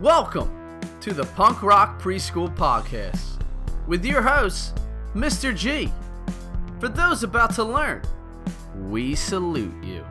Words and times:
Welcome 0.00 0.78
to 1.00 1.14
the 1.14 1.24
Punk 1.24 1.62
Rock 1.62 1.98
Preschool 2.02 2.54
Podcast 2.54 3.40
with 3.86 4.04
your 4.04 4.20
host, 4.20 4.78
Mr. 5.14 5.56
G. 5.56 5.90
For 6.80 6.88
those 6.90 7.22
about 7.22 7.54
to 7.54 7.64
learn, 7.64 8.02
we 8.90 9.14
salute 9.14 9.72
you. 9.82 10.04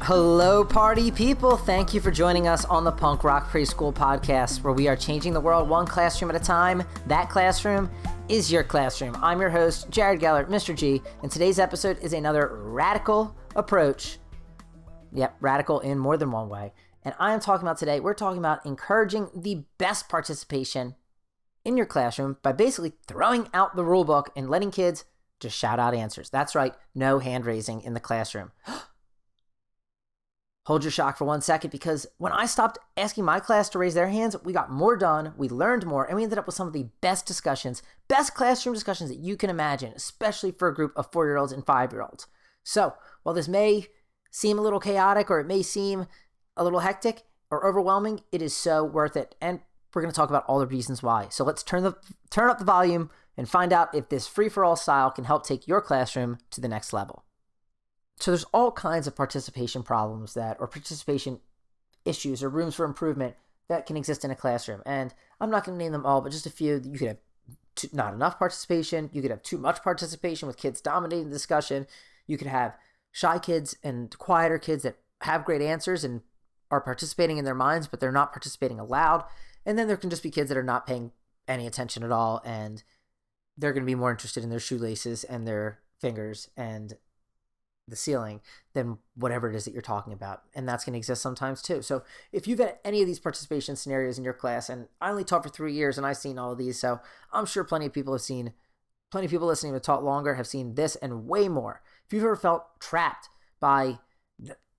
Hello, 0.00 0.66
party 0.66 1.10
people. 1.10 1.56
Thank 1.56 1.94
you 1.94 2.00
for 2.02 2.10
joining 2.10 2.46
us 2.46 2.66
on 2.66 2.84
the 2.84 2.92
Punk 2.92 3.24
Rock 3.24 3.48
Preschool 3.50 3.94
Podcast, 3.94 4.62
where 4.62 4.74
we 4.74 4.86
are 4.86 4.96
changing 4.96 5.32
the 5.32 5.40
world 5.40 5.66
one 5.66 5.86
classroom 5.86 6.30
at 6.30 6.36
a 6.36 6.44
time. 6.44 6.82
That 7.06 7.30
classroom 7.30 7.90
is 8.28 8.52
your 8.52 8.64
classroom. 8.64 9.16
I'm 9.22 9.40
your 9.40 9.48
host, 9.48 9.88
Jared 9.88 10.20
Geller, 10.20 10.46
Mr. 10.46 10.76
G, 10.76 11.00
and 11.22 11.32
today's 11.32 11.58
episode 11.58 11.98
is 12.00 12.12
another 12.12 12.48
radical 12.64 13.34
approach. 13.56 14.18
Yep, 15.14 15.36
radical 15.40 15.80
in 15.80 15.98
more 15.98 16.18
than 16.18 16.30
one 16.30 16.50
way. 16.50 16.74
And 17.02 17.14
I 17.18 17.32
am 17.32 17.40
talking 17.40 17.66
about 17.66 17.78
today, 17.78 18.00
we're 18.00 18.14
talking 18.14 18.38
about 18.38 18.64
encouraging 18.64 19.28
the 19.34 19.64
best 19.78 20.08
participation 20.08 20.94
in 21.64 21.76
your 21.76 21.86
classroom 21.86 22.36
by 22.42 22.52
basically 22.52 22.92
throwing 23.06 23.48
out 23.52 23.76
the 23.76 23.84
rule 23.84 24.04
book 24.04 24.30
and 24.36 24.48
letting 24.48 24.70
kids 24.70 25.04
just 25.40 25.58
shout 25.58 25.80
out 25.80 25.94
answers. 25.94 26.30
That's 26.30 26.54
right, 26.54 26.74
no 26.94 27.18
hand 27.18 27.44
raising 27.44 27.82
in 27.82 27.94
the 27.94 28.00
classroom. 28.00 28.52
Hold 30.66 30.84
your 30.84 30.92
shock 30.92 31.18
for 31.18 31.24
one 31.24 31.40
second 31.40 31.70
because 31.70 32.06
when 32.18 32.30
I 32.30 32.46
stopped 32.46 32.78
asking 32.96 33.24
my 33.24 33.40
class 33.40 33.68
to 33.70 33.80
raise 33.80 33.94
their 33.94 34.06
hands, 34.06 34.36
we 34.44 34.52
got 34.52 34.70
more 34.70 34.96
done, 34.96 35.34
we 35.36 35.48
learned 35.48 35.84
more, 35.84 36.04
and 36.04 36.14
we 36.14 36.22
ended 36.22 36.38
up 36.38 36.46
with 36.46 36.54
some 36.54 36.68
of 36.68 36.72
the 36.72 36.88
best 37.00 37.26
discussions, 37.26 37.82
best 38.06 38.34
classroom 38.34 38.72
discussions 38.72 39.10
that 39.10 39.18
you 39.18 39.36
can 39.36 39.50
imagine, 39.50 39.92
especially 39.96 40.52
for 40.52 40.68
a 40.68 40.74
group 40.74 40.92
of 40.94 41.10
four 41.10 41.26
year 41.26 41.36
olds 41.36 41.50
and 41.50 41.66
five 41.66 41.90
year 41.90 42.02
olds. 42.02 42.28
So, 42.62 42.94
while 43.24 43.34
this 43.34 43.48
may 43.48 43.88
seem 44.30 44.56
a 44.56 44.62
little 44.62 44.78
chaotic 44.78 45.30
or 45.32 45.40
it 45.40 45.48
may 45.48 45.62
seem 45.62 46.06
a 46.56 46.64
little 46.64 46.80
hectic 46.80 47.24
or 47.50 47.66
overwhelming, 47.66 48.20
it 48.30 48.42
is 48.42 48.54
so 48.54 48.84
worth 48.84 49.16
it. 49.16 49.34
And 49.40 49.60
we're 49.94 50.02
going 50.02 50.12
to 50.12 50.16
talk 50.16 50.30
about 50.30 50.44
all 50.46 50.58
the 50.58 50.66
reasons 50.66 51.02
why. 51.02 51.28
So 51.30 51.44
let's 51.44 51.62
turn 51.62 51.82
the 51.82 51.96
turn 52.30 52.50
up 52.50 52.58
the 52.58 52.64
volume 52.64 53.10
and 53.36 53.48
find 53.48 53.72
out 53.72 53.94
if 53.94 54.08
this 54.08 54.26
free 54.26 54.48
for 54.48 54.64
all 54.64 54.76
style 54.76 55.10
can 55.10 55.24
help 55.24 55.46
take 55.46 55.68
your 55.68 55.80
classroom 55.80 56.38
to 56.50 56.60
the 56.60 56.68
next 56.68 56.92
level. 56.92 57.24
So 58.18 58.30
there's 58.30 58.44
all 58.52 58.70
kinds 58.72 59.06
of 59.06 59.16
participation 59.16 59.82
problems 59.82 60.34
that 60.34 60.56
or 60.60 60.66
participation 60.66 61.40
issues 62.04 62.42
or 62.42 62.48
rooms 62.48 62.74
for 62.74 62.84
improvement 62.84 63.36
that 63.68 63.86
can 63.86 63.96
exist 63.96 64.24
in 64.24 64.30
a 64.30 64.36
classroom. 64.36 64.82
And 64.86 65.14
I'm 65.40 65.50
not 65.50 65.64
going 65.64 65.78
to 65.78 65.82
name 65.82 65.92
them 65.92 66.06
all, 66.06 66.20
but 66.20 66.32
just 66.32 66.46
a 66.46 66.50
few. 66.50 66.80
You 66.84 66.98
could 66.98 67.08
have 67.08 67.18
too, 67.74 67.88
not 67.92 68.14
enough 68.14 68.38
participation. 68.38 69.10
You 69.12 69.22
could 69.22 69.30
have 69.30 69.42
too 69.42 69.58
much 69.58 69.82
participation 69.82 70.46
with 70.46 70.56
kids 70.56 70.80
dominating 70.80 71.28
the 71.28 71.34
discussion. 71.34 71.86
You 72.26 72.38
could 72.38 72.46
have 72.46 72.76
shy 73.10 73.38
kids 73.38 73.76
and 73.82 74.16
quieter 74.18 74.58
kids 74.58 74.82
that 74.84 74.96
have 75.22 75.44
great 75.44 75.62
answers 75.62 76.04
and 76.04 76.22
are 76.72 76.80
participating 76.80 77.36
in 77.36 77.44
their 77.44 77.54
minds, 77.54 77.86
but 77.86 78.00
they're 78.00 78.10
not 78.10 78.32
participating 78.32 78.80
aloud. 78.80 79.24
And 79.64 79.78
then 79.78 79.86
there 79.86 79.96
can 79.96 80.10
just 80.10 80.22
be 80.22 80.30
kids 80.30 80.48
that 80.48 80.58
are 80.58 80.64
not 80.64 80.86
paying 80.86 81.12
any 81.46 81.66
attention 81.66 82.02
at 82.02 82.10
all, 82.10 82.40
and 82.44 82.82
they're 83.56 83.72
going 83.72 83.84
to 83.84 83.90
be 83.90 83.94
more 83.94 84.10
interested 84.10 84.42
in 84.42 84.50
their 84.50 84.58
shoelaces 84.58 85.22
and 85.22 85.46
their 85.46 85.78
fingers 86.00 86.48
and 86.56 86.94
the 87.86 87.96
ceiling 87.96 88.40
than 88.72 88.98
whatever 89.14 89.50
it 89.50 89.54
is 89.54 89.64
that 89.66 89.72
you're 89.72 89.82
talking 89.82 90.12
about. 90.12 90.42
And 90.54 90.66
that's 90.66 90.84
going 90.84 90.94
to 90.94 90.98
exist 90.98 91.20
sometimes 91.20 91.60
too. 91.60 91.82
So 91.82 92.04
if 92.32 92.48
you've 92.48 92.58
had 92.58 92.78
any 92.84 93.02
of 93.02 93.06
these 93.06 93.18
participation 93.18 93.76
scenarios 93.76 94.16
in 94.16 94.24
your 94.24 94.32
class, 94.32 94.70
and 94.70 94.86
I 95.00 95.10
only 95.10 95.24
taught 95.24 95.42
for 95.42 95.50
three 95.50 95.74
years 95.74 95.98
and 95.98 96.06
I've 96.06 96.16
seen 96.16 96.38
all 96.38 96.52
of 96.52 96.58
these, 96.58 96.78
so 96.78 97.00
I'm 97.32 97.44
sure 97.44 97.64
plenty 97.64 97.86
of 97.86 97.92
people 97.92 98.14
have 98.14 98.22
seen, 98.22 98.52
plenty 99.10 99.26
of 99.26 99.30
people 99.30 99.48
listening 99.48 99.74
have 99.74 99.82
taught 99.82 100.04
longer 100.04 100.34
have 100.34 100.46
seen 100.46 100.74
this 100.74 100.96
and 100.96 101.26
way 101.26 101.48
more. 101.48 101.82
If 102.06 102.12
you've 102.12 102.24
ever 102.24 102.36
felt 102.36 102.80
trapped 102.80 103.28
by 103.60 103.98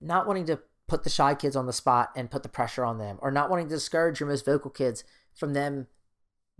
not 0.00 0.26
wanting 0.26 0.46
to 0.46 0.60
put 0.86 1.04
the 1.04 1.10
shy 1.10 1.34
kids 1.34 1.56
on 1.56 1.66
the 1.66 1.72
spot 1.72 2.10
and 2.14 2.30
put 2.30 2.42
the 2.42 2.48
pressure 2.48 2.84
on 2.84 2.98
them, 2.98 3.18
or 3.20 3.30
not 3.30 3.50
wanting 3.50 3.68
to 3.68 3.74
discourage 3.74 4.20
your 4.20 4.28
most 4.28 4.44
vocal 4.44 4.70
kids 4.70 5.04
from 5.34 5.54
them 5.54 5.86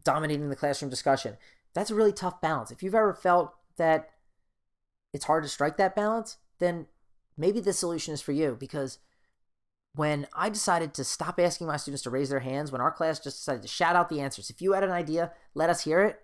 dominating 0.03 0.49
the 0.49 0.57
classroom 0.57 0.91
discussion. 0.91 1.37
That's 1.75 1.91
a 1.91 1.95
really 1.95 2.13
tough 2.13 2.41
balance. 2.41 2.71
If 2.71 2.83
you've 2.83 2.95
ever 2.95 3.15
felt 3.15 3.55
that 3.77 4.11
it's 5.13 5.27
hard 5.27 5.43
to 5.43 5.49
strike 5.49 5.77
that 5.77 5.97
balance, 5.97 6.39
then 6.59 6.87
maybe 7.37 7.61
the 7.61 7.73
solution 7.73 8.15
is 8.15 8.23
for 8.23 8.33
you 8.33 8.57
because 8.59 8.99
when 9.95 10.27
I 10.35 10.49
decided 10.49 10.93
to 10.95 11.05
stop 11.05 11.39
asking 11.39 11.69
my 11.69 11.77
students 11.77 12.03
to 12.03 12.11
raise 12.11 12.31
their 12.31 12.41
hands, 12.41 12.73
when 12.73 12.81
our 12.81 12.91
class 12.91 13.21
just 13.21 13.39
decided 13.39 13.63
to 13.63 13.69
shout 13.69 13.95
out 13.95 14.09
the 14.09 14.21
answers, 14.21 14.51
if 14.51 14.61
you 14.61 14.73
had 14.73 14.83
an 14.83 14.91
idea, 14.91 15.33
let 15.55 15.71
us 15.71 15.85
hear 15.85 16.03
it. 16.03 16.21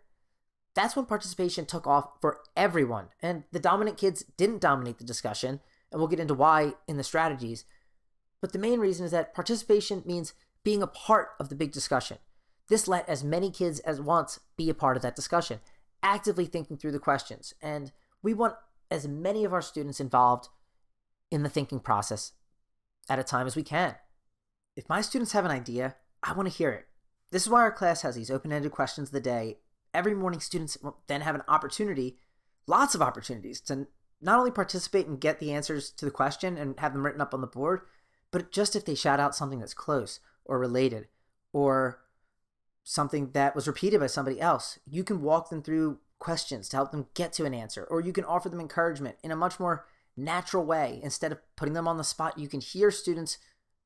That's 0.74 0.96
when 0.96 1.06
participation 1.06 1.66
took 1.66 1.86
off 1.86 2.10
for 2.20 2.40
everyone. 2.56 3.08
And 3.22 3.44
the 3.52 3.60
dominant 3.60 3.96
kids 3.96 4.24
didn't 4.36 4.60
dominate 4.60 4.98
the 4.98 5.04
discussion, 5.04 5.60
and 5.90 6.00
we'll 6.00 6.08
get 6.08 6.20
into 6.20 6.34
why 6.34 6.74
in 6.88 6.96
the 6.96 7.04
strategies. 7.04 7.64
But 8.40 8.52
the 8.52 8.58
main 8.58 8.80
reason 8.80 9.04
is 9.04 9.12
that 9.12 9.34
participation 9.34 10.02
means 10.06 10.34
being 10.64 10.82
a 10.82 10.86
part 10.86 11.30
of 11.38 11.48
the 11.48 11.54
big 11.54 11.72
discussion. 11.72 12.18
This 12.68 12.88
let 12.88 13.08
as 13.08 13.24
many 13.24 13.50
kids 13.50 13.80
as 13.80 14.00
once 14.00 14.40
be 14.56 14.70
a 14.70 14.74
part 14.74 14.96
of 14.96 15.02
that 15.02 15.16
discussion, 15.16 15.60
actively 16.02 16.46
thinking 16.46 16.76
through 16.76 16.92
the 16.92 16.98
questions. 16.98 17.52
And 17.60 17.92
we 18.22 18.34
want 18.34 18.54
as 18.90 19.08
many 19.08 19.44
of 19.44 19.52
our 19.52 19.62
students 19.62 20.00
involved 20.00 20.48
in 21.30 21.42
the 21.42 21.48
thinking 21.48 21.80
process 21.80 22.32
at 23.08 23.18
a 23.18 23.24
time 23.24 23.46
as 23.46 23.56
we 23.56 23.62
can. 23.62 23.96
If 24.76 24.88
my 24.88 25.00
students 25.00 25.32
have 25.32 25.44
an 25.44 25.50
idea, 25.50 25.96
I 26.22 26.32
want 26.32 26.50
to 26.50 26.56
hear 26.56 26.70
it. 26.70 26.86
This 27.30 27.42
is 27.42 27.48
why 27.48 27.60
our 27.60 27.72
class 27.72 28.02
has 28.02 28.14
these 28.14 28.30
open 28.30 28.52
ended 28.52 28.72
questions 28.72 29.08
of 29.08 29.12
the 29.12 29.20
day. 29.20 29.58
Every 29.92 30.14
morning, 30.14 30.40
students 30.40 30.78
then 31.06 31.20
have 31.22 31.34
an 31.34 31.42
opportunity, 31.48 32.18
lots 32.66 32.94
of 32.94 33.02
opportunities, 33.02 33.60
to 33.62 33.86
not 34.20 34.38
only 34.38 34.50
participate 34.50 35.06
and 35.06 35.20
get 35.20 35.40
the 35.40 35.52
answers 35.52 35.90
to 35.92 36.04
the 36.04 36.10
question 36.10 36.56
and 36.56 36.78
have 36.78 36.92
them 36.92 37.04
written 37.04 37.20
up 37.20 37.34
on 37.34 37.40
the 37.40 37.46
board, 37.46 37.82
but 38.30 38.52
just 38.52 38.76
if 38.76 38.84
they 38.84 38.94
shout 38.94 39.20
out 39.20 39.34
something 39.34 39.58
that's 39.58 39.74
close 39.74 40.20
or 40.44 40.58
related 40.58 41.08
or 41.52 42.00
something 42.84 43.30
that 43.32 43.54
was 43.54 43.66
repeated 43.66 44.00
by 44.00 44.06
somebody 44.06 44.40
else, 44.40 44.78
you 44.86 45.04
can 45.04 45.22
walk 45.22 45.50
them 45.50 45.62
through 45.62 45.98
questions 46.18 46.68
to 46.68 46.76
help 46.76 46.90
them 46.92 47.06
get 47.14 47.32
to 47.32 47.44
an 47.44 47.54
answer, 47.54 47.84
or 47.84 48.00
you 48.00 48.12
can 48.12 48.24
offer 48.24 48.48
them 48.48 48.60
encouragement 48.60 49.16
in 49.22 49.30
a 49.30 49.36
much 49.36 49.58
more 49.58 49.86
natural 50.16 50.64
way. 50.64 51.00
Instead 51.02 51.32
of 51.32 51.38
putting 51.56 51.74
them 51.74 51.88
on 51.88 51.96
the 51.96 52.04
spot, 52.04 52.38
you 52.38 52.48
can 52.48 52.60
hear 52.60 52.90
students 52.90 53.38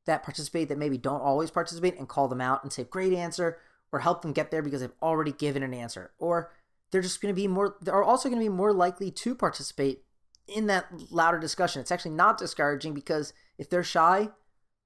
that 0.07 0.23
participate 0.23 0.69
that 0.69 0.79
maybe 0.79 0.99
don't 0.99 1.23
always 1.23 1.51
participate 1.51 1.99
and 1.99 2.09
call 2.09 2.29
them 2.29 2.41
out 2.41 2.63
and 2.63 2.73
say, 2.73 2.85
great 2.85 3.13
answer, 3.13 3.59
or 3.93 4.01
help 4.01 4.23
them 4.23 4.33
get 4.33 4.51
there 4.51 4.63
because 4.63 4.81
they've 4.81 4.91
already 5.01 5.33
given 5.33 5.63
an 5.63 5.73
answer. 5.73 6.11
Or 6.19 6.51
they're 6.91 7.01
just 7.01 7.21
going 7.21 7.35
to 7.35 7.41
be 7.41 7.49
more, 7.49 7.77
they're 7.81 8.03
also 8.03 8.29
going 8.29 8.41
to 8.41 8.51
be 8.51 8.55
more 8.55 8.73
likely 8.73 9.11
to 9.11 9.35
participate 9.35 10.05
in 10.47 10.67
that 10.67 10.87
louder 11.11 11.39
discussion. 11.39 11.81
It's 11.81 11.93
actually 11.93 12.13
not 12.13 12.39
discouraging 12.39 12.95
because 12.95 13.33
if 13.59 13.71
they're 13.71 13.85
shy, 13.85 14.29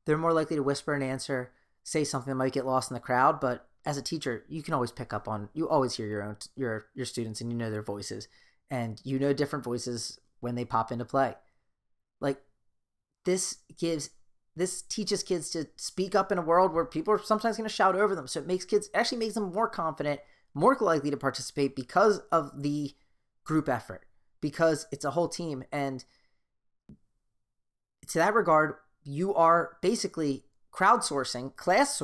they're 0.07 0.17
more 0.17 0.33
likely 0.33 0.57
to 0.57 0.63
whisper 0.63 0.95
an 0.95 1.03
answer, 1.03 1.53
say 1.83 2.05
something 2.05 2.31
that 2.31 2.37
might 2.37 2.53
get 2.53 2.67
lost 2.67 2.91
in 2.91 2.95
the 2.95 3.01
crowd. 3.01 3.41
But 3.41 3.69
as 3.85 3.97
a 3.97 4.03
teacher, 4.03 4.45
you 4.49 4.63
can 4.63 4.75
always 4.75 4.93
pick 4.93 5.13
up 5.13 5.29
on, 5.29 5.49
you 5.55 5.69
always 5.69 5.97
hear 5.97 6.07
your 6.07 6.23
own, 6.23 6.37
your, 6.57 6.87
your 6.95 7.07
students 7.07 7.41
and 7.41 7.51
you 7.51 7.59
know 7.59 7.71
their 7.71 7.83
voices 7.83 8.29
and 8.71 9.01
you 9.05 9.19
know 9.19 9.33
different 9.33 9.65
voices 9.65 10.21
when 10.41 10.55
they 10.55 10.65
pop 10.65 10.93
into 10.93 11.05
play. 11.05 11.35
Like 12.21 12.41
this 13.25 13.59
gives, 13.79 14.11
this 14.55 14.83
teaches 14.83 15.23
kids 15.23 15.51
to 15.51 15.67
speak 15.77 16.15
up 16.15 16.31
in 16.31 16.39
a 16.39 16.43
world 16.43 16.73
where 16.73 16.85
people 16.85 17.15
are 17.15 17.23
sometimes 17.23 17.57
going 17.57 17.69
to 17.69 17.75
shout 17.75 17.97
over 17.97 18.15
them. 18.15 18.29
So 18.29 18.41
it 18.41 18.47
makes 18.47 18.65
kids, 18.65 18.91
actually 18.95 19.19
makes 19.19 19.35
them 19.35 19.53
more 19.53 19.69
confident, 19.69 20.21
more 20.55 20.77
likely 20.81 21.11
to 21.11 21.17
participate 21.17 21.77
because 21.77 22.21
of 22.33 22.63
the 22.63 22.95
group 23.45 23.69
effort 23.69 24.05
because 24.41 24.87
it's 24.93 25.05
a 25.05 25.11
whole 25.11 25.29
team. 25.29 25.65
And 25.73 26.05
to 28.09 28.19
that 28.19 28.35
regard, 28.35 28.75
you 29.05 29.35
are 29.35 29.77
basically 29.83 30.45
crowdsourcing 30.73 31.57
class 31.57 32.03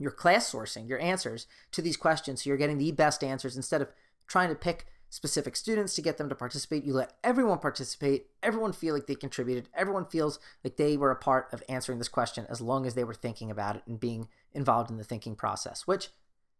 you're 0.00 0.12
class 0.12 0.52
sourcing 0.52 0.88
your 0.88 1.00
answers 1.00 1.46
to 1.72 1.82
these 1.82 1.96
questions. 1.96 2.42
So 2.42 2.50
you're 2.50 2.56
getting 2.56 2.78
the 2.78 2.92
best 2.92 3.24
answers. 3.24 3.56
Instead 3.56 3.82
of 3.82 3.88
trying 4.28 4.48
to 4.48 4.54
pick 4.54 4.86
specific 5.10 5.56
students 5.56 5.94
to 5.94 6.02
get 6.02 6.18
them 6.18 6.28
to 6.28 6.34
participate 6.34 6.84
you 6.84 6.92
let 6.92 7.14
everyone 7.24 7.58
participate. 7.58 8.26
Everyone 8.42 8.72
feel 8.72 8.94
like 8.94 9.06
they 9.06 9.14
contributed. 9.14 9.68
Everyone 9.74 10.04
feels 10.04 10.38
like 10.62 10.76
they 10.76 10.96
were 10.96 11.10
a 11.10 11.16
part 11.16 11.48
of 11.52 11.62
answering 11.68 11.98
this 11.98 12.08
question 12.08 12.46
as 12.48 12.60
long 12.60 12.86
as 12.86 12.94
they 12.94 13.04
were 13.04 13.14
thinking 13.14 13.50
about 13.50 13.76
it 13.76 13.82
and 13.86 13.98
being 13.98 14.28
involved 14.52 14.90
in 14.90 14.98
the 14.98 15.04
thinking 15.04 15.34
process 15.34 15.86
which 15.86 16.10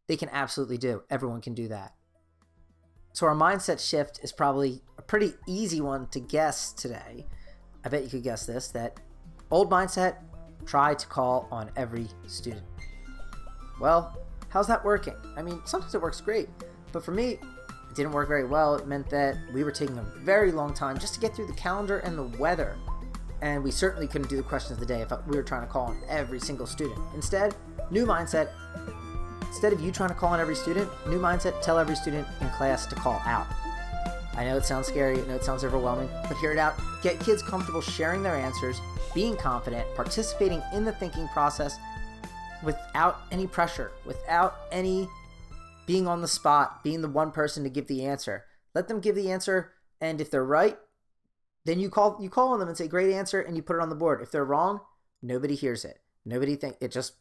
they 0.06 0.16
can 0.16 0.30
absolutely 0.30 0.78
do. 0.78 1.02
Everyone 1.10 1.40
can 1.40 1.54
do 1.54 1.68
that. 1.68 1.94
So 3.12 3.26
our 3.26 3.34
mindset 3.34 3.86
shift 3.86 4.20
is 4.22 4.32
probably 4.32 4.82
pretty 5.08 5.32
easy 5.48 5.80
one 5.80 6.06
to 6.08 6.20
guess 6.20 6.72
today. 6.72 7.26
I 7.84 7.88
bet 7.88 8.04
you 8.04 8.08
could 8.08 8.22
guess 8.22 8.46
this 8.46 8.68
that 8.68 9.00
old 9.50 9.68
mindset, 9.70 10.18
try 10.66 10.94
to 10.94 11.06
call 11.06 11.48
on 11.50 11.70
every 11.74 12.06
student. 12.28 12.62
Well, 13.80 14.16
how's 14.50 14.68
that 14.68 14.84
working? 14.84 15.14
I 15.36 15.42
mean, 15.42 15.60
sometimes 15.64 15.94
it 15.96 16.00
works 16.00 16.20
great, 16.20 16.48
but 16.92 17.04
for 17.04 17.10
me, 17.10 17.30
it 17.30 17.40
didn't 17.96 18.12
work 18.12 18.28
very 18.28 18.44
well. 18.44 18.76
It 18.76 18.86
meant 18.86 19.10
that 19.10 19.36
we 19.52 19.64
were 19.64 19.72
taking 19.72 19.98
a 19.98 20.02
very 20.02 20.52
long 20.52 20.72
time 20.72 20.98
just 20.98 21.14
to 21.14 21.20
get 21.20 21.34
through 21.34 21.46
the 21.46 21.54
calendar 21.54 21.98
and 21.98 22.16
the 22.16 22.38
weather. 22.38 22.76
And 23.40 23.64
we 23.64 23.70
certainly 23.72 24.06
couldn't 24.06 24.28
do 24.28 24.36
the 24.36 24.42
questions 24.42 24.72
of 24.72 24.80
the 24.80 24.86
day 24.86 25.00
if 25.00 25.10
we 25.26 25.36
were 25.36 25.42
trying 25.42 25.62
to 25.62 25.68
call 25.68 25.86
on 25.86 26.00
every 26.08 26.40
single 26.40 26.66
student. 26.66 27.00
Instead, 27.14 27.56
new 27.90 28.04
mindset, 28.04 28.50
Instead 29.48 29.72
of 29.72 29.80
you 29.80 29.90
trying 29.90 30.10
to 30.10 30.14
call 30.14 30.28
on 30.28 30.40
every 30.40 30.54
student, 30.54 30.90
new 31.08 31.18
mindset, 31.18 31.60
tell 31.62 31.78
every 31.78 31.96
student 31.96 32.28
in 32.40 32.50
class 32.50 32.86
to 32.86 32.94
call 32.94 33.20
out. 33.24 33.46
I 34.38 34.44
know 34.44 34.56
it 34.56 34.64
sounds 34.64 34.86
scary, 34.86 35.20
I 35.20 35.26
know 35.26 35.34
it 35.34 35.42
sounds 35.42 35.64
overwhelming, 35.64 36.08
but 36.28 36.36
hear 36.36 36.52
it 36.52 36.58
out. 36.58 36.74
Get 37.02 37.18
kids 37.18 37.42
comfortable 37.42 37.80
sharing 37.80 38.22
their 38.22 38.36
answers, 38.36 38.80
being 39.12 39.36
confident, 39.36 39.84
participating 39.96 40.62
in 40.72 40.84
the 40.84 40.92
thinking 40.92 41.26
process, 41.28 41.76
without 42.62 43.22
any 43.32 43.48
pressure, 43.48 43.90
without 44.04 44.58
any 44.70 45.08
being 45.86 46.06
on 46.06 46.22
the 46.22 46.28
spot, 46.28 46.84
being 46.84 47.02
the 47.02 47.08
one 47.08 47.32
person 47.32 47.64
to 47.64 47.68
give 47.68 47.88
the 47.88 48.04
answer. 48.04 48.44
Let 48.76 48.86
them 48.86 49.00
give 49.00 49.16
the 49.16 49.28
answer, 49.32 49.72
and 50.00 50.20
if 50.20 50.30
they're 50.30 50.44
right, 50.44 50.78
then 51.64 51.80
you 51.80 51.90
call 51.90 52.16
you 52.20 52.30
call 52.30 52.52
on 52.52 52.60
them 52.60 52.68
and 52.68 52.78
say 52.78 52.86
great 52.86 53.12
answer, 53.12 53.40
and 53.40 53.56
you 53.56 53.62
put 53.62 53.74
it 53.74 53.82
on 53.82 53.88
the 53.88 53.96
board. 53.96 54.22
If 54.22 54.30
they're 54.30 54.44
wrong, 54.44 54.80
nobody 55.20 55.56
hears 55.56 55.84
it. 55.84 55.98
Nobody 56.24 56.54
think 56.54 56.76
it 56.80 56.92
just 56.92 57.14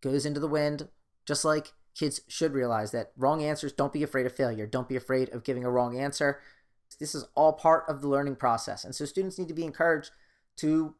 goes 0.00 0.24
into 0.24 0.40
the 0.40 0.48
wind. 0.48 0.88
Just 1.26 1.44
like 1.44 1.72
kids 1.96 2.20
should 2.28 2.52
realize 2.52 2.90
that 2.90 3.12
wrong 3.16 3.42
answers. 3.42 3.72
Don't 3.72 3.92
be 3.92 4.02
afraid 4.02 4.26
of 4.26 4.34
failure. 4.34 4.66
Don't 4.66 4.88
be 4.88 4.96
afraid 4.96 5.30
of 5.30 5.44
giving 5.44 5.64
a 5.64 5.70
wrong 5.70 5.98
answer. 5.98 6.40
This 7.00 7.14
is 7.14 7.26
all 7.34 7.52
part 7.52 7.84
of 7.88 8.00
the 8.00 8.08
learning 8.08 8.36
process, 8.36 8.84
and 8.84 8.94
so 8.94 9.04
students 9.04 9.38
need 9.38 9.48
to 9.48 9.54
be 9.54 9.64
encouraged 9.64 10.10
to 10.58 10.94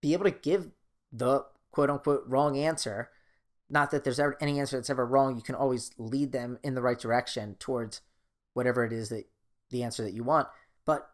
be 0.00 0.12
able 0.12 0.24
to 0.24 0.30
give 0.30 0.70
the 1.12 1.44
quote 1.72 1.90
unquote 1.90 2.24
wrong 2.26 2.56
answer. 2.56 3.10
Not 3.68 3.90
that 3.90 4.04
there's 4.04 4.20
ever 4.20 4.36
any 4.40 4.60
answer 4.60 4.76
that's 4.76 4.90
ever 4.90 5.06
wrong. 5.06 5.36
You 5.36 5.42
can 5.42 5.54
always 5.54 5.90
lead 5.98 6.32
them 6.32 6.58
in 6.62 6.74
the 6.74 6.82
right 6.82 6.98
direction 6.98 7.56
towards 7.58 8.02
whatever 8.52 8.84
it 8.84 8.92
is 8.92 9.08
that 9.08 9.26
the 9.70 9.82
answer 9.82 10.02
that 10.04 10.12
you 10.12 10.22
want. 10.22 10.48
But 10.84 11.08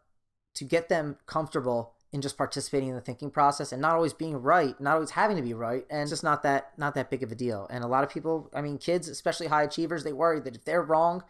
to 0.55 0.65
get 0.65 0.89
them 0.89 1.17
comfortable 1.25 1.95
in 2.13 2.21
just 2.21 2.37
participating 2.37 2.89
in 2.89 2.95
the 2.95 3.01
thinking 3.01 3.31
process 3.31 3.71
and 3.71 3.81
not 3.81 3.95
always 3.95 4.13
being 4.13 4.41
right, 4.41 4.79
not 4.81 4.95
always 4.95 5.11
having 5.11 5.37
to 5.37 5.43
be 5.43 5.53
right, 5.53 5.85
and 5.89 6.09
just 6.09 6.23
not 6.23 6.43
that 6.43 6.71
not 6.77 6.93
that 6.93 7.09
big 7.09 7.23
of 7.23 7.31
a 7.31 7.35
deal. 7.35 7.67
And 7.69 7.83
a 7.83 7.87
lot 7.87 8.03
of 8.03 8.09
people, 8.09 8.49
I 8.53 8.61
mean, 8.61 8.77
kids, 8.77 9.07
especially 9.07 9.47
high 9.47 9.63
achievers, 9.63 10.03
they 10.03 10.13
worry 10.13 10.39
that 10.41 10.55
if 10.55 10.65
they're 10.65 10.83
wrong, 10.83 11.23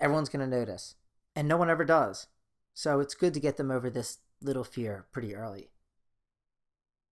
everyone's 0.00 0.28
going 0.28 0.48
to 0.48 0.58
notice, 0.58 0.96
and 1.34 1.48
no 1.48 1.56
one 1.56 1.70
ever 1.70 1.84
does. 1.84 2.26
So 2.74 3.00
it's 3.00 3.14
good 3.14 3.34
to 3.34 3.40
get 3.40 3.56
them 3.56 3.70
over 3.70 3.88
this 3.88 4.18
little 4.42 4.64
fear 4.64 5.06
pretty 5.12 5.34
early. 5.34 5.70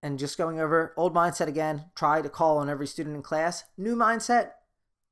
And 0.03 0.19
just 0.19 0.37
going 0.37 0.59
over 0.59 0.93
old 0.97 1.13
mindset 1.13 1.47
again, 1.47 1.85
try 1.95 2.21
to 2.21 2.29
call 2.29 2.57
on 2.57 2.69
every 2.69 2.87
student 2.87 3.15
in 3.15 3.21
class. 3.21 3.65
New 3.77 3.95
mindset, 3.95 4.51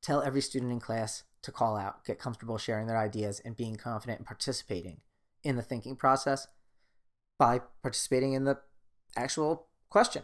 tell 0.02 0.22
every 0.22 0.40
student 0.40 0.72
in 0.72 0.80
class 0.80 1.22
to 1.42 1.52
call 1.52 1.76
out, 1.76 2.04
get 2.04 2.18
comfortable 2.18 2.58
sharing 2.58 2.86
their 2.86 2.98
ideas 2.98 3.40
and 3.44 3.56
being 3.56 3.76
confident 3.76 4.18
and 4.18 4.26
participating 4.26 5.00
in 5.42 5.56
the 5.56 5.62
thinking 5.62 5.96
process 5.96 6.48
by 7.40 7.58
participating 7.80 8.34
in 8.34 8.44
the 8.44 8.58
actual 9.16 9.66
question. 9.88 10.22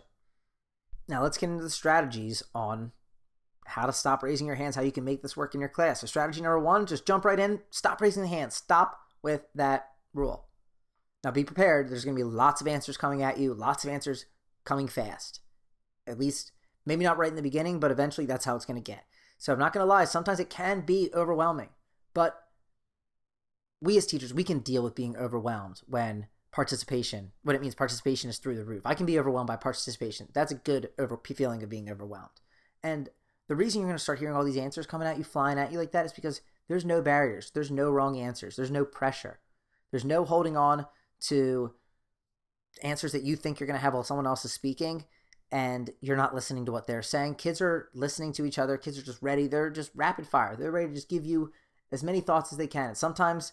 Now 1.09 1.23
let's 1.23 1.39
get 1.39 1.49
into 1.49 1.63
the 1.63 1.71
strategies 1.71 2.43
on 2.55 2.93
how 3.65 3.87
to 3.87 3.93
stop 3.93 4.23
raising 4.23 4.47
your 4.47 4.57
hands, 4.57 4.77
how 4.77 4.83
you 4.83 4.93
can 4.93 5.03
make 5.03 5.23
this 5.23 5.35
work 5.35 5.55
in 5.55 5.61
your 5.61 5.71
class. 5.71 6.03
So 6.03 6.07
strategy 6.07 6.43
number 6.43 6.59
one, 6.59 6.85
just 6.85 7.07
jump 7.07 7.25
right 7.25 7.41
in, 7.41 7.61
stop 7.71 8.03
raising 8.03 8.23
the 8.23 8.29
hand, 8.29 8.53
stop 8.53 8.99
with 9.23 9.47
that 9.55 9.93
rule. 10.13 10.45
Now 11.25 11.31
be 11.31 11.43
prepared. 11.43 11.89
There's 11.89 12.05
to 12.15 12.23
be 12.23 12.31
lots 12.31 12.61
of 12.61 12.69
answers 12.69 12.99
coming 12.99 13.23
at 13.23 13.39
you, 13.39 13.55
lots 13.55 13.83
of 13.83 13.91
answers 13.91 14.27
coming 14.65 14.87
fast. 14.87 15.41
At 16.07 16.19
least, 16.19 16.53
maybe 16.85 17.03
not 17.03 17.17
right 17.17 17.31
in 17.31 17.37
the 17.37 17.43
beginning, 17.43 17.81
but 17.81 17.91
eventually 17.91 18.27
that's 18.27 18.45
how 18.45 18.57
it's 18.57 18.67
to 18.83 18.93
get. 18.93 19.07
So 19.39 19.55
I'm 19.55 19.59
not 19.59 19.73
to 19.87 19.89
lie, 19.91 20.05
sometimes 20.05 20.39
it 20.39 20.51
can 20.51 20.83
be 20.83 21.09
overwhelming. 21.15 21.71
But 22.13 22.39
we 23.81 23.97
as 23.97 24.05
teachers, 24.05 24.35
we 24.35 24.45
can 24.45 24.59
deal 24.59 24.83
with 24.83 24.95
being 24.95 25.17
overwhelmed 25.17 25.81
when 25.87 26.27
participation, 26.57 27.33
what 27.43 27.55
it 27.55 27.61
means 27.61 27.75
participation 27.75 28.31
is 28.31 28.39
through 28.39 28.57
the 28.57 28.65
roof. 28.65 28.87
I 28.87 28.95
can 28.95 29.05
be 29.05 29.19
overwhelmed 29.19 29.47
by 29.47 29.57
participation. 29.57 30.29
That's 30.33 30.51
a 30.51 30.57
good 30.57 30.89
over 30.99 31.21
feeling 31.23 31.63
of 31.63 31.69
being 31.69 31.91
overwhelmed. 31.91 32.41
And 32.83 33.11
the 33.47 33.55
reason 33.55 33.81
you're 33.81 33.91
going 33.91 33.99
to 33.99 34.03
start 34.03 34.19
hearing 34.19 34.35
all 34.35 34.43
these 34.43 34.57
answers 34.57 34.87
coming 34.87 35.07
at 35.07 35.19
you, 35.19 35.23
flying 35.23 35.59
at 35.59 35.71
you 35.71 35.79
like 35.79 35.93
that 35.93 36.07
is 36.07 36.15
because 36.15 36.41
there's 36.67 36.87
no 36.87 37.03
barriers. 37.03 37.51
There's 37.53 37.71
no 37.71 37.91
wrong 37.91 38.19
answers. 38.19 38.57
There's 38.57 38.71
no 38.71 38.87
pressure. 38.87 39.39
There's 39.91 40.05
no 40.05 40.25
holding 40.25 40.57
on 40.57 40.87
to 41.29 41.75
answers 42.83 43.13
that 43.13 43.23
you 43.23 43.37
think 43.37 43.61
you're 43.61 43.67
going 43.67 43.79
to 43.79 43.83
have 43.83 43.93
while 43.93 44.03
someone 44.03 44.27
else 44.27 44.47
is 44.47 44.53
speaking 44.53 45.05
and 45.53 45.91
you're 46.01 46.17
not 46.17 46.35
listening 46.35 46.65
to 46.65 46.73
what 46.73 46.87
they're 46.87 47.03
saying. 47.03 47.35
Kids 47.35 47.61
are 47.61 47.91
listening 47.93 48.33
to 48.33 48.47
each 48.47 48.59
other. 48.59 48.79
Kids 48.79 48.99
are 48.99 49.03
just 49.03 49.23
ready. 49.23 49.47
They're 49.47 49.71
just 49.71 49.91
rapid 49.95 50.27
fire. 50.27 50.57
They're 50.57 50.73
ready 50.73 50.89
to 50.89 50.95
just 50.95 51.11
give 51.11 51.27
you 51.27 51.53
as 51.93 52.03
many 52.03 52.21
thoughts 52.21 52.51
as 52.51 52.57
they 52.57 52.67
can. 52.67 52.89
And 52.89 52.97
sometimes 52.97 53.53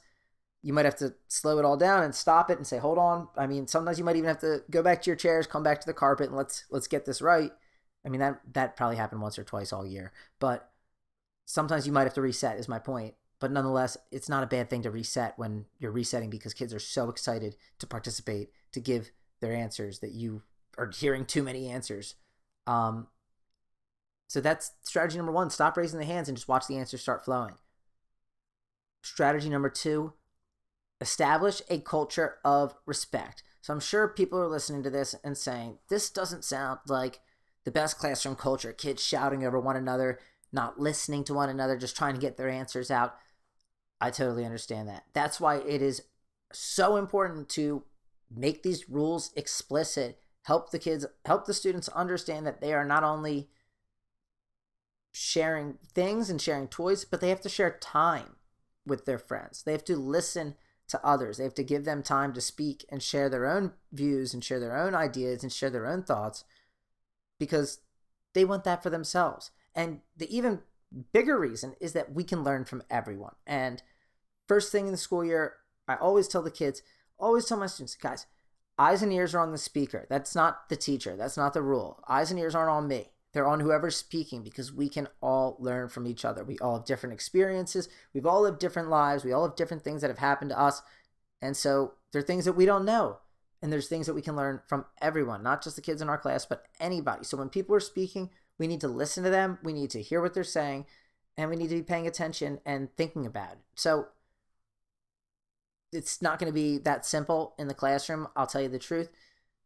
you 0.63 0.74
might 0.74 0.86
have 0.86 0.95
to 0.95 1.13
slow 1.27 1.60
it 1.60 1.65
all 1.65 1.77
down 1.77 2.04
and 2.04 2.15
stop 2.15 2.50
it 2.50 2.57
and 2.57 2.65
say, 2.65 2.77
"Hold 2.77 2.98
on." 2.98 3.27
I 3.38 3.45
mean, 3.45 3.68
sometimes 3.68 4.00
you 4.00 4.06
might 4.06 4.15
even 4.15 4.30
have 4.30 4.39
to 4.39 4.63
go 4.71 4.81
back 4.81 5.01
to 5.04 5.10
your 5.10 5.18
chairs, 5.18 5.45
come 5.45 5.62
back 5.62 5.81
to 5.81 5.86
the 5.86 5.94
carpet, 5.94 6.27
and 6.27 6.38
let's 6.38 6.65
let's 6.71 6.88
get 6.88 7.06
this 7.06 7.21
right. 7.21 7.51
I 8.06 8.10
mean, 8.10 8.21
that 8.21 8.39
that 8.54 8.77
probably 8.77 8.95
happened 8.95 9.21
once 9.21 9.38
or 9.38 9.44
twice 9.44 9.74
all 9.74 9.86
year, 9.86 10.13
but 10.39 10.71
sometimes 11.45 11.86
you 11.86 11.92
might 11.94 12.04
have 12.04 12.13
to 12.15 12.21
reset. 12.21 12.57
Is 12.57 12.69
my 12.69 12.80
point. 12.80 13.15
But 13.39 13.51
nonetheless, 13.51 13.98
it's 14.10 14.30
not 14.30 14.44
a 14.44 14.48
bad 14.48 14.69
thing 14.69 14.83
to 14.83 14.92
reset 14.92 15.38
when 15.38 15.65
you're 15.77 15.92
resetting 15.92 16.30
because 16.30 16.54
kids 16.54 16.74
are 16.74 16.80
so 16.80 17.10
excited 17.10 17.57
to 17.80 17.86
participate, 17.86 18.51
to 18.71 18.80
give 18.80 19.12
their 19.42 19.54
answers 19.54 20.00
that 20.00 20.13
you 20.13 20.44
are 20.77 20.89
hearing 20.89 21.25
too 21.25 21.44
many 21.44 21.68
answers. 21.68 22.15
Um, 22.65 23.07
so 24.27 24.39
that's 24.39 24.71
strategy 24.83 25.18
number 25.18 25.33
one 25.33 25.50
stop 25.50 25.75
raising 25.75 26.00
the 26.00 26.06
hands 26.06 26.30
and 26.30 26.38
just 26.38 26.48
watch 26.48 26.68
the 26.68 26.77
answers 26.77 27.01
start 27.01 27.25
flowing. 27.25 27.56
Strategy 29.01 29.50
number 29.50 29.69
two 29.69 30.13
establish 31.01 31.61
a 31.69 31.79
culture 31.79 32.35
of 32.43 32.75
respect. 32.85 33.43
So 33.61 33.73
I'm 33.73 33.79
sure 33.79 34.07
people 34.07 34.39
are 34.39 34.47
listening 34.47 34.83
to 34.83 34.89
this 34.89 35.15
and 35.23 35.37
saying, 35.37 35.77
this 35.89 36.09
doesn't 36.09 36.43
sound 36.43 36.79
like 36.87 37.19
the 37.63 37.71
best 37.71 37.97
classroom 37.97 38.35
culture. 38.35 38.73
Kids 38.73 39.03
shouting 39.03 39.45
over 39.45 39.59
one 39.59 39.77
another, 39.77 40.19
not 40.51 40.79
listening 40.79 41.23
to 41.25 41.33
one 41.33 41.49
another, 41.49 41.77
just 41.77 41.95
trying 41.95 42.13
to 42.13 42.21
get 42.21 42.37
their 42.37 42.49
answers 42.49 42.91
out. 42.91 43.15
I 44.01 44.11
totally 44.11 44.45
understand 44.45 44.89
that. 44.89 45.03
That's 45.13 45.39
why 45.39 45.57
it 45.57 45.81
is 45.81 46.03
so 46.51 46.97
important 46.97 47.49
to 47.49 47.83
make 48.29 48.63
these 48.63 48.89
rules 48.89 49.31
explicit, 49.35 50.19
help 50.43 50.71
the 50.71 50.79
kids, 50.79 51.05
help 51.25 51.45
the 51.45 51.53
students 51.53 51.87
understand 51.89 52.45
that 52.45 52.59
they 52.59 52.73
are 52.73 52.85
not 52.85 53.03
only 53.03 53.49
sharing 55.13 55.75
things 55.93 56.29
and 56.29 56.41
sharing 56.41 56.67
toys, 56.67 57.05
but 57.05 57.21
they 57.21 57.29
have 57.29 57.41
to 57.41 57.49
share 57.49 57.77
time 57.79 58.35
with 58.85 59.05
their 59.05 59.19
friends. 59.19 59.63
They 59.63 59.71
have 59.71 59.85
to 59.85 59.95
listen 59.95 60.55
to 60.89 61.06
others. 61.06 61.38
They 61.38 61.44
have 61.44 61.53
to 61.56 61.63
give 61.63 61.85
them 61.85 62.03
time 62.03 62.33
to 62.33 62.41
speak 62.41 62.85
and 62.89 63.01
share 63.01 63.30
their 63.30 63.45
own 63.45 63.74
views 63.91 64.33
and 64.33 64.44
share 64.44 64.59
their 64.59 64.77
own 64.77 64.94
ideas 64.94 65.44
and 65.44 65.51
share 65.51 65.69
their 65.69 65.88
own 65.88 66.03
thoughts 66.03 66.44
because 67.39 67.80
they 68.33 68.45
want 68.45 68.63
that 68.63 68.83
for 68.83 68.89
themselves. 68.89 69.51
And 69.75 70.01
the 70.15 70.35
even 70.35 70.59
bigger 71.12 71.39
reason 71.39 71.75
is 71.80 71.94
that 71.94 72.13
we 72.13 72.24
can 72.24 72.44
learn 72.44 72.65
from 72.65 72.83
everyone. 72.89 73.35
And 73.47 73.81
first 74.47 74.71
thing 74.71 74.85
in 74.85 74.91
the 74.91 74.97
school 74.97 75.25
year, 75.25 75.56
I 75.88 75.95
always 75.95 76.27
tell 76.27 76.41
the 76.41 76.51
kids, 76.51 76.81
always 77.18 77.45
tell 77.45 77.57
my 77.57 77.68
students, 77.68 77.95
guys, 77.95 78.25
eyes 78.77 79.01
and 79.01 79.12
ears 79.12 79.33
are 79.33 79.39
on 79.39 79.51
the 79.51 79.57
speaker. 79.57 80.05
That's 80.10 80.36
not 80.36 80.69
the 80.69 80.75
teacher. 80.75 81.15
That's 81.15 81.38
not 81.38 81.53
the 81.53 81.62
rule. 81.62 82.03
Eyes 82.07 82.31
and 82.31 82.39
ears 82.39 82.55
aren't 82.55 82.69
on 82.69 82.88
me. 82.88 83.12
They're 83.33 83.47
on 83.47 83.59
whoever's 83.59 83.95
speaking 83.95 84.43
because 84.43 84.71
we 84.71 84.87
can 84.87 85.07
all 85.21 85.57
learn 85.59 85.89
from 85.89 86.05
each 86.05 86.23
other. 86.23 86.43
We 86.43 86.59
all 86.59 86.77
have 86.77 86.85
different 86.85 87.13
experiences. 87.13 87.89
We've 88.13 88.27
all 88.27 88.43
lived 88.43 88.59
different 88.59 88.89
lives. 88.89 89.25
We 89.25 89.33
all 89.33 89.47
have 89.47 89.55
different 89.55 89.83
things 89.83 90.01
that 90.01 90.09
have 90.09 90.19
happened 90.19 90.51
to 90.51 90.59
us. 90.59 90.81
And 91.41 91.57
so 91.57 91.93
there 92.11 92.19
are 92.21 92.25
things 92.25 92.45
that 92.45 92.53
we 92.53 92.65
don't 92.65 92.85
know. 92.85 93.17
And 93.61 93.71
there's 93.71 93.87
things 93.87 94.05
that 94.05 94.13
we 94.13 94.21
can 94.21 94.35
learn 94.35 94.61
from 94.67 94.85
everyone, 95.01 95.41
not 95.41 95.63
just 95.63 95.75
the 95.75 95.81
kids 95.81 96.01
in 96.01 96.09
our 96.09 96.17
class, 96.17 96.45
but 96.45 96.65
anybody. 96.79 97.23
So 97.23 97.37
when 97.37 97.49
people 97.49 97.75
are 97.75 97.79
speaking, 97.79 98.29
we 98.59 98.67
need 98.67 98.81
to 98.81 98.87
listen 98.87 99.23
to 99.23 99.29
them. 99.29 99.57
We 99.63 99.73
need 99.73 99.89
to 99.91 100.01
hear 100.01 100.21
what 100.21 100.33
they're 100.33 100.43
saying. 100.43 100.85
And 101.37 101.49
we 101.49 101.55
need 101.55 101.69
to 101.69 101.75
be 101.75 101.81
paying 101.81 102.05
attention 102.05 102.59
and 102.65 102.95
thinking 102.95 103.25
about 103.25 103.53
it. 103.53 103.59
So 103.75 104.07
it's 105.91 106.21
not 106.21 106.39
going 106.39 106.51
to 106.51 106.53
be 106.53 106.77
that 106.79 107.05
simple 107.05 107.55
in 107.57 107.67
the 107.67 107.73
classroom. 107.73 108.27
I'll 108.35 108.47
tell 108.47 108.61
you 108.61 108.69
the 108.69 108.79
truth. 108.79 109.09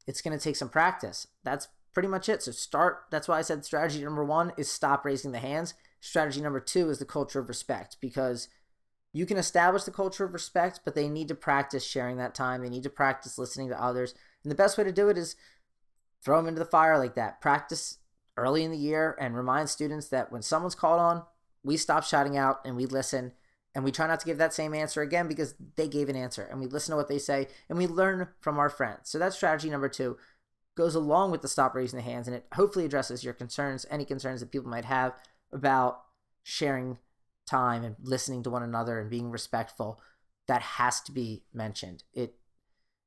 It's 0.05 0.21
going 0.21 0.38
to 0.38 0.43
take 0.43 0.55
some 0.55 0.69
practice. 0.69 1.27
That's 1.43 1.67
pretty 1.98 2.08
much 2.08 2.30
it. 2.30 2.44
So 2.44 2.51
start. 2.51 3.06
That's 3.10 3.27
why 3.27 3.39
I 3.39 3.42
said 3.42 3.66
strategy 3.66 4.04
number 4.04 4.24
one 4.24 4.54
is 4.56 4.72
stop 4.72 5.04
raising 5.04 5.32
the 5.32 5.39
hands. 5.39 5.74
Strategy 6.00 6.39
number 6.42 6.60
two 6.60 6.92
is 6.92 7.00
the 7.00 7.06
culture 7.06 7.39
of 7.39 7.48
respect 7.50 7.98
because 8.00 8.50
you 9.13 9.25
can 9.25 9.38
establish 9.38 9.84
the 9.84 9.89
culture 9.89 10.24
of 10.24 10.34
respect, 10.34 10.82
but 10.86 10.94
they 10.94 11.10
need 11.10 11.27
to 11.30 11.34
practice 11.34 11.84
sharing 11.84 12.18
that 12.18 12.36
time. 12.36 12.62
They 12.62 12.70
need 12.70 12.84
to 12.84 12.92
practice 12.92 13.39
listening 13.39 13.70
to 13.70 13.84
others. 13.84 14.13
And 14.44 14.51
the 14.51 14.56
best 14.56 14.77
way 14.77 14.84
to 14.84 14.92
do 14.92 15.10
it 15.10 15.18
is 15.18 15.38
throw 16.24 16.38
them 16.38 16.48
into 16.48 16.60
the 16.60 16.66
fire 16.66 17.00
like 17.00 17.16
that. 17.16 17.42
Practice 17.42 17.98
early 18.38 18.63
in 18.63 18.70
the 18.70 18.77
year 18.77 19.18
and 19.20 19.36
remind 19.36 19.68
students 19.68 20.10
that 20.10 20.32
when 20.32 20.44
someone's 20.44 20.75
called 20.75 21.00
on, 21.00 21.24
we 21.63 21.77
stop 21.77 22.04
shouting 22.04 22.38
out 22.38 22.60
and 22.63 22.75
we 22.75 22.86
listen 22.86 23.32
and 23.74 23.84
we 23.84 23.92
try 23.92 24.06
not 24.06 24.20
to 24.20 24.25
give 24.27 24.38
that 24.38 24.54
same 24.54 24.75
answer 24.75 25.01
again 25.01 25.27
because 25.27 25.56
they 25.75 25.88
gave 25.88 26.10
an 26.10 26.16
answer 26.16 26.44
and 26.44 26.60
we 26.60 26.68
listen 26.68 26.92
to 26.92 26.96
what 26.96 27.08
they 27.08 27.18
say 27.18 27.48
and 27.70 27.77
we 27.80 27.88
learn 27.88 28.27
from 28.39 28.60
our 28.60 28.70
friends. 28.70 29.10
So 29.10 29.18
that's 29.18 29.36
strategy 29.36 29.72
number 29.72 29.89
two. 29.89 30.16
Goes 30.77 30.93
along 30.93 31.31
with 31.31 31.41
the 31.41 31.48
stop 31.48 31.74
raising 31.74 31.98
the 31.98 32.03
hands 32.03 32.27
and 32.27 32.36
it 32.36 32.46
hopefully 32.53 32.86
addresses 32.86 33.24
your 33.24 33.34
concerns, 33.34 33.86
any 33.89 34.05
concerns 34.05 34.41
that 34.41 34.51
people 34.51 34.69
might 34.69 34.86
have 34.86 35.13
about 35.51 36.03
sharing 36.43 37.00
time 37.48 37.84
and 37.84 37.96
listening 38.03 38.43
to 38.43 38.51
one 38.51 38.62
another 38.62 39.00
and 39.00 39.10
being 39.10 39.31
respectful. 39.31 40.00
That 40.48 40.62
has 40.62 41.01
to 41.01 41.12
be 41.12 41.43
mentioned. 41.51 42.03
It 42.13 42.36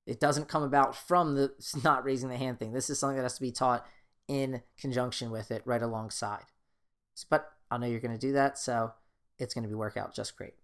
it 0.05 0.19
doesn't 0.19 0.49
come 0.49 0.65
about 0.65 0.97
from 0.97 1.37
the 1.37 1.53
not 1.85 2.05
raising 2.05 2.29
the 2.29 2.37
hand 2.37 2.59
thing. 2.59 2.73
This 2.73 2.91
is 2.91 2.99
something 2.99 3.17
that 3.17 3.23
has 3.23 3.37
to 3.37 3.41
be 3.41 3.53
taught 3.53 3.87
in 4.27 4.63
conjunction 4.77 5.31
with 5.31 5.53
it 5.53 5.63
right 5.65 5.83
alongside. 5.83 6.45
But 7.29 7.53
I 7.71 7.79
know 7.79 7.87
you're 7.87 8.01
going 8.01 8.19
to 8.19 8.27
do 8.27 8.33
that, 8.33 8.59
so 8.59 8.93
it's 9.39 9.55
going 9.55 9.63
to 9.63 9.69
be 9.69 9.75
work 9.75 9.97
out 9.97 10.15
just 10.15 10.37
great. 10.37 10.55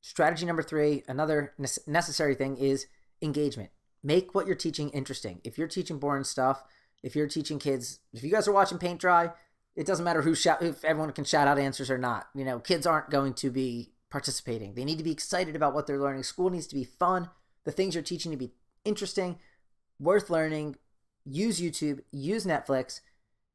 Strategy 0.00 0.46
number 0.46 0.62
three, 0.62 1.02
another 1.08 1.54
necessary 1.86 2.34
thing 2.34 2.56
is 2.56 2.86
engagement. 3.20 3.70
Make 4.02 4.34
what 4.34 4.46
you're 4.46 4.56
teaching 4.56 4.90
interesting. 4.90 5.40
If 5.44 5.58
you're 5.58 5.68
teaching 5.68 5.98
boring 5.98 6.24
stuff, 6.24 6.64
if 7.02 7.14
you're 7.14 7.28
teaching 7.28 7.58
kids, 7.58 8.00
if 8.12 8.22
you 8.22 8.30
guys 8.30 8.48
are 8.48 8.52
watching 8.52 8.78
paint 8.78 9.00
dry, 9.00 9.30
it 9.76 9.86
doesn't 9.86 10.04
matter 10.04 10.22
who 10.22 10.34
shout 10.34 10.62
if 10.62 10.84
everyone 10.84 11.12
can 11.12 11.24
shout 11.24 11.48
out 11.48 11.58
answers 11.58 11.90
or 11.90 11.98
not. 11.98 12.28
You 12.34 12.44
know, 12.44 12.58
kids 12.58 12.86
aren't 12.86 13.10
going 13.10 13.34
to 13.34 13.50
be 13.50 13.92
participating. 14.10 14.74
They 14.74 14.84
need 14.84 14.98
to 14.98 15.04
be 15.04 15.12
excited 15.12 15.54
about 15.54 15.74
what 15.74 15.86
they're 15.86 16.00
learning. 16.00 16.24
School 16.24 16.50
needs 16.50 16.66
to 16.68 16.74
be 16.74 16.84
fun. 16.84 17.30
The 17.64 17.72
things 17.72 17.94
you're 17.94 18.02
teaching 18.02 18.32
to 18.32 18.36
be 18.36 18.52
interesting, 18.84 19.38
worth 19.98 20.30
learning. 20.30 20.76
Use 21.24 21.60
YouTube, 21.60 22.00
use 22.10 22.46
Netflix, 22.46 23.00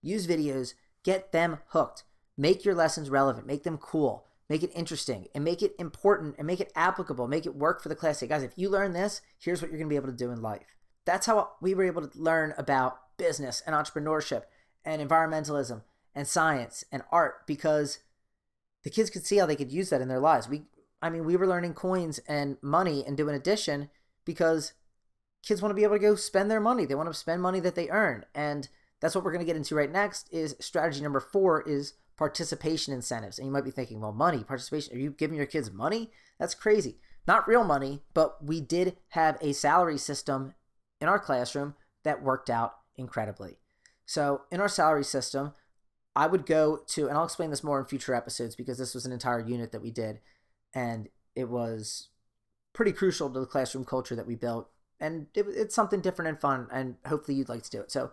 use 0.04 0.28
videos, 0.28 0.76
get 1.04 1.32
them 1.32 1.58
hooked. 1.70 2.04
Make 2.38 2.64
your 2.64 2.76
lessons 2.76 3.10
relevant, 3.10 3.48
make 3.48 3.64
them 3.64 3.78
cool, 3.78 4.28
make 4.50 4.64
it 4.64 4.72
interesting, 4.76 5.28
and 5.34 5.44
make 5.44 5.62
it 5.62 5.76
important 5.80 6.36
and 6.38 6.46
make 6.46 6.60
it 6.60 6.72
applicable, 6.76 7.28
make 7.28 7.46
it 7.46 7.56
work 7.56 7.82
for 7.82 7.90
the 7.90 7.96
class. 7.96 8.20
Say, 8.20 8.28
guys, 8.28 8.44
if 8.44 8.58
you 8.58 8.70
learn 8.70 8.94
this, 8.94 9.22
here's 9.40 9.62
what 9.62 9.72
you're 9.72 9.80
going 9.80 9.90
to 9.90 9.94
be 9.94 9.98
able 9.98 10.08
to 10.08 10.14
do 10.14 10.32
in 10.32 10.42
life. 10.42 10.78
That's 11.06 11.26
how 11.26 11.52
we 11.62 11.74
were 11.74 11.84
able 11.84 12.08
to 12.08 12.20
learn 12.20 12.54
about 12.58 13.00
business 13.18 13.64
and 13.66 13.76
entrepreneurship 13.76 14.44
and 14.84 15.08
environmentalism 15.08 15.82
and 16.14 16.28
science 16.28 16.84
and 16.92 17.04
art 17.12 17.46
because 17.48 18.00
the 18.84 18.90
kids 18.90 19.10
could 19.10 19.26
see 19.26 19.38
how 19.38 19.46
they 19.46 19.56
could 19.56 19.72
use 19.72 19.90
that 19.90 20.02
in 20.02 20.08
their 20.08 20.20
lives. 20.20 20.48
We, 20.48 20.64
I 21.02 21.10
mean, 21.10 21.26
we 21.26 21.36
were 21.36 21.48
learning 21.48 21.74
coins 21.74 22.20
and 22.28 22.58
money 22.62 23.04
and 23.06 23.18
doing 23.18 23.36
addition 23.36 23.90
because 24.26 24.74
kids 25.44 25.62
want 25.62 25.72
to 25.72 25.76
be 25.76 25.84
able 25.84 25.96
to 25.96 26.00
go 26.00 26.16
spend 26.16 26.50
their 26.50 26.60
money. 26.60 26.86
They 26.86 26.96
want 26.96 27.10
to 27.10 27.14
spend 27.14 27.42
money 27.42 27.60
that 27.62 27.76
they 27.76 27.90
earn. 27.90 28.26
And 28.34 28.68
that's 29.00 29.16
what 29.16 29.24
we're 29.24 29.32
going 29.32 29.42
to 29.42 29.46
get 29.46 29.56
into 29.56 29.76
right 29.76 29.92
next 29.92 30.32
is 30.32 30.56
strategy 30.60 31.02
number 31.02 31.20
four 31.20 31.62
is 31.62 31.94
participation 32.18 32.94
incentives. 32.94 33.38
And 33.38 33.46
you 33.46 33.52
might 33.52 33.66
be 33.66 33.72
thinking, 33.72 34.00
well, 34.00 34.12
money, 34.12 34.44
participation, 34.44 34.96
are 34.96 35.00
you 35.00 35.12
giving 35.12 35.38
your 35.38 35.46
kids 35.46 35.72
money? 35.72 36.12
That's 36.40 36.56
crazy. 36.56 36.98
Not 37.28 37.48
real 37.48 37.64
money, 37.64 38.04
but 38.14 38.44
we 38.44 38.62
did 38.62 38.98
have 39.10 39.38
a 39.42 39.54
salary 39.54 39.98
system 39.98 40.54
in 41.02 41.08
our 41.08 41.20
classroom 41.20 41.76
that 42.04 42.24
worked 42.24 42.50
out 42.50 42.76
incredibly. 42.96 43.58
So 44.06 44.42
in 44.52 44.60
our 44.60 44.70
salary 44.70 45.04
system, 45.04 45.54
I 46.16 46.28
would 46.28 46.46
go 46.46 46.82
to, 46.88 47.08
and 47.08 47.18
I'll 47.18 47.26
explain 47.26 47.50
this 47.50 47.64
more 47.64 47.80
in 47.80 47.86
future 47.86 48.16
episodes 48.16 48.56
because 48.56 48.78
this 48.78 48.94
was 48.94 49.06
an 49.06 49.12
entire 49.12 49.42
unit 49.42 49.72
that 49.72 49.82
we 49.82 49.92
did, 49.92 50.20
and 50.74 51.10
it 51.36 51.50
was 51.50 52.10
pretty 52.72 52.94
crucial 52.94 53.30
to 53.30 53.40
the 53.40 53.46
classroom 53.46 53.84
culture 53.86 54.16
that 54.16 54.28
we 54.28 54.36
built. 54.36 54.70
And 55.00 55.28
it, 55.34 55.46
it's 55.50 55.76
something 55.76 56.00
different 56.00 56.30
and 56.30 56.40
fun, 56.40 56.68
and 56.72 56.96
hopefully 57.06 57.38
you'd 57.38 57.50
like 57.50 57.64
to 57.64 57.70
do 57.70 57.82
it. 57.82 57.92
So, 57.92 58.12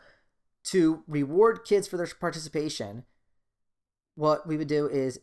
to 0.64 1.02
reward 1.06 1.64
kids 1.64 1.86
for 1.86 1.96
their 1.96 2.06
participation, 2.06 3.04
what 4.14 4.46
we 4.46 4.56
would 4.56 4.68
do 4.68 4.86
is 4.86 5.20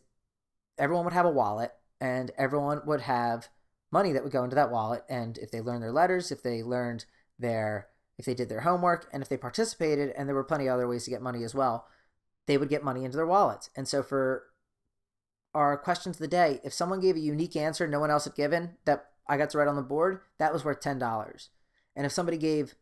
everyone 0.78 1.04
would 1.04 1.14
have 1.14 1.26
a 1.26 1.30
wallet, 1.30 1.72
and 2.00 2.30
everyone 2.36 2.80
would 2.86 3.02
have 3.02 3.48
money 3.92 4.12
that 4.12 4.22
would 4.22 4.32
go 4.32 4.44
into 4.44 4.56
that 4.56 4.70
wallet. 4.70 5.04
And 5.08 5.38
if 5.38 5.50
they 5.50 5.60
learned 5.60 5.82
their 5.82 5.92
letters, 5.92 6.30
if 6.32 6.42
they 6.42 6.62
learned 6.62 7.04
their, 7.38 7.88
if 8.18 8.24
they 8.24 8.34
did 8.34 8.48
their 8.48 8.60
homework, 8.60 9.08
and 9.12 9.22
if 9.22 9.28
they 9.28 9.36
participated, 9.36 10.12
and 10.16 10.28
there 10.28 10.34
were 10.34 10.44
plenty 10.44 10.66
of 10.66 10.74
other 10.74 10.88
ways 10.88 11.04
to 11.04 11.10
get 11.10 11.22
money 11.22 11.44
as 11.44 11.54
well 11.54 11.86
they 12.50 12.58
would 12.58 12.68
get 12.68 12.82
money 12.82 13.04
into 13.04 13.16
their 13.16 13.26
wallets. 13.26 13.70
And 13.76 13.86
so 13.86 14.02
for 14.02 14.46
our 15.54 15.76
questions 15.76 16.16
of 16.16 16.20
the 16.20 16.26
day, 16.26 16.60
if 16.64 16.72
someone 16.72 16.98
gave 16.98 17.14
a 17.14 17.20
unique 17.20 17.54
answer 17.54 17.86
no 17.86 18.00
one 18.00 18.10
else 18.10 18.24
had 18.24 18.34
given 18.34 18.76
that 18.86 19.06
I 19.28 19.36
got 19.36 19.50
to 19.50 19.58
write 19.58 19.68
on 19.68 19.76
the 19.76 19.82
board, 19.82 20.22
that 20.38 20.52
was 20.52 20.64
worth 20.64 20.80
$10. 20.80 21.48
And 21.94 22.06
if 22.06 22.10
somebody 22.10 22.38
gave 22.38 22.74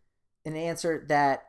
an 0.47 0.57
answer 0.57 1.05
that 1.09 1.43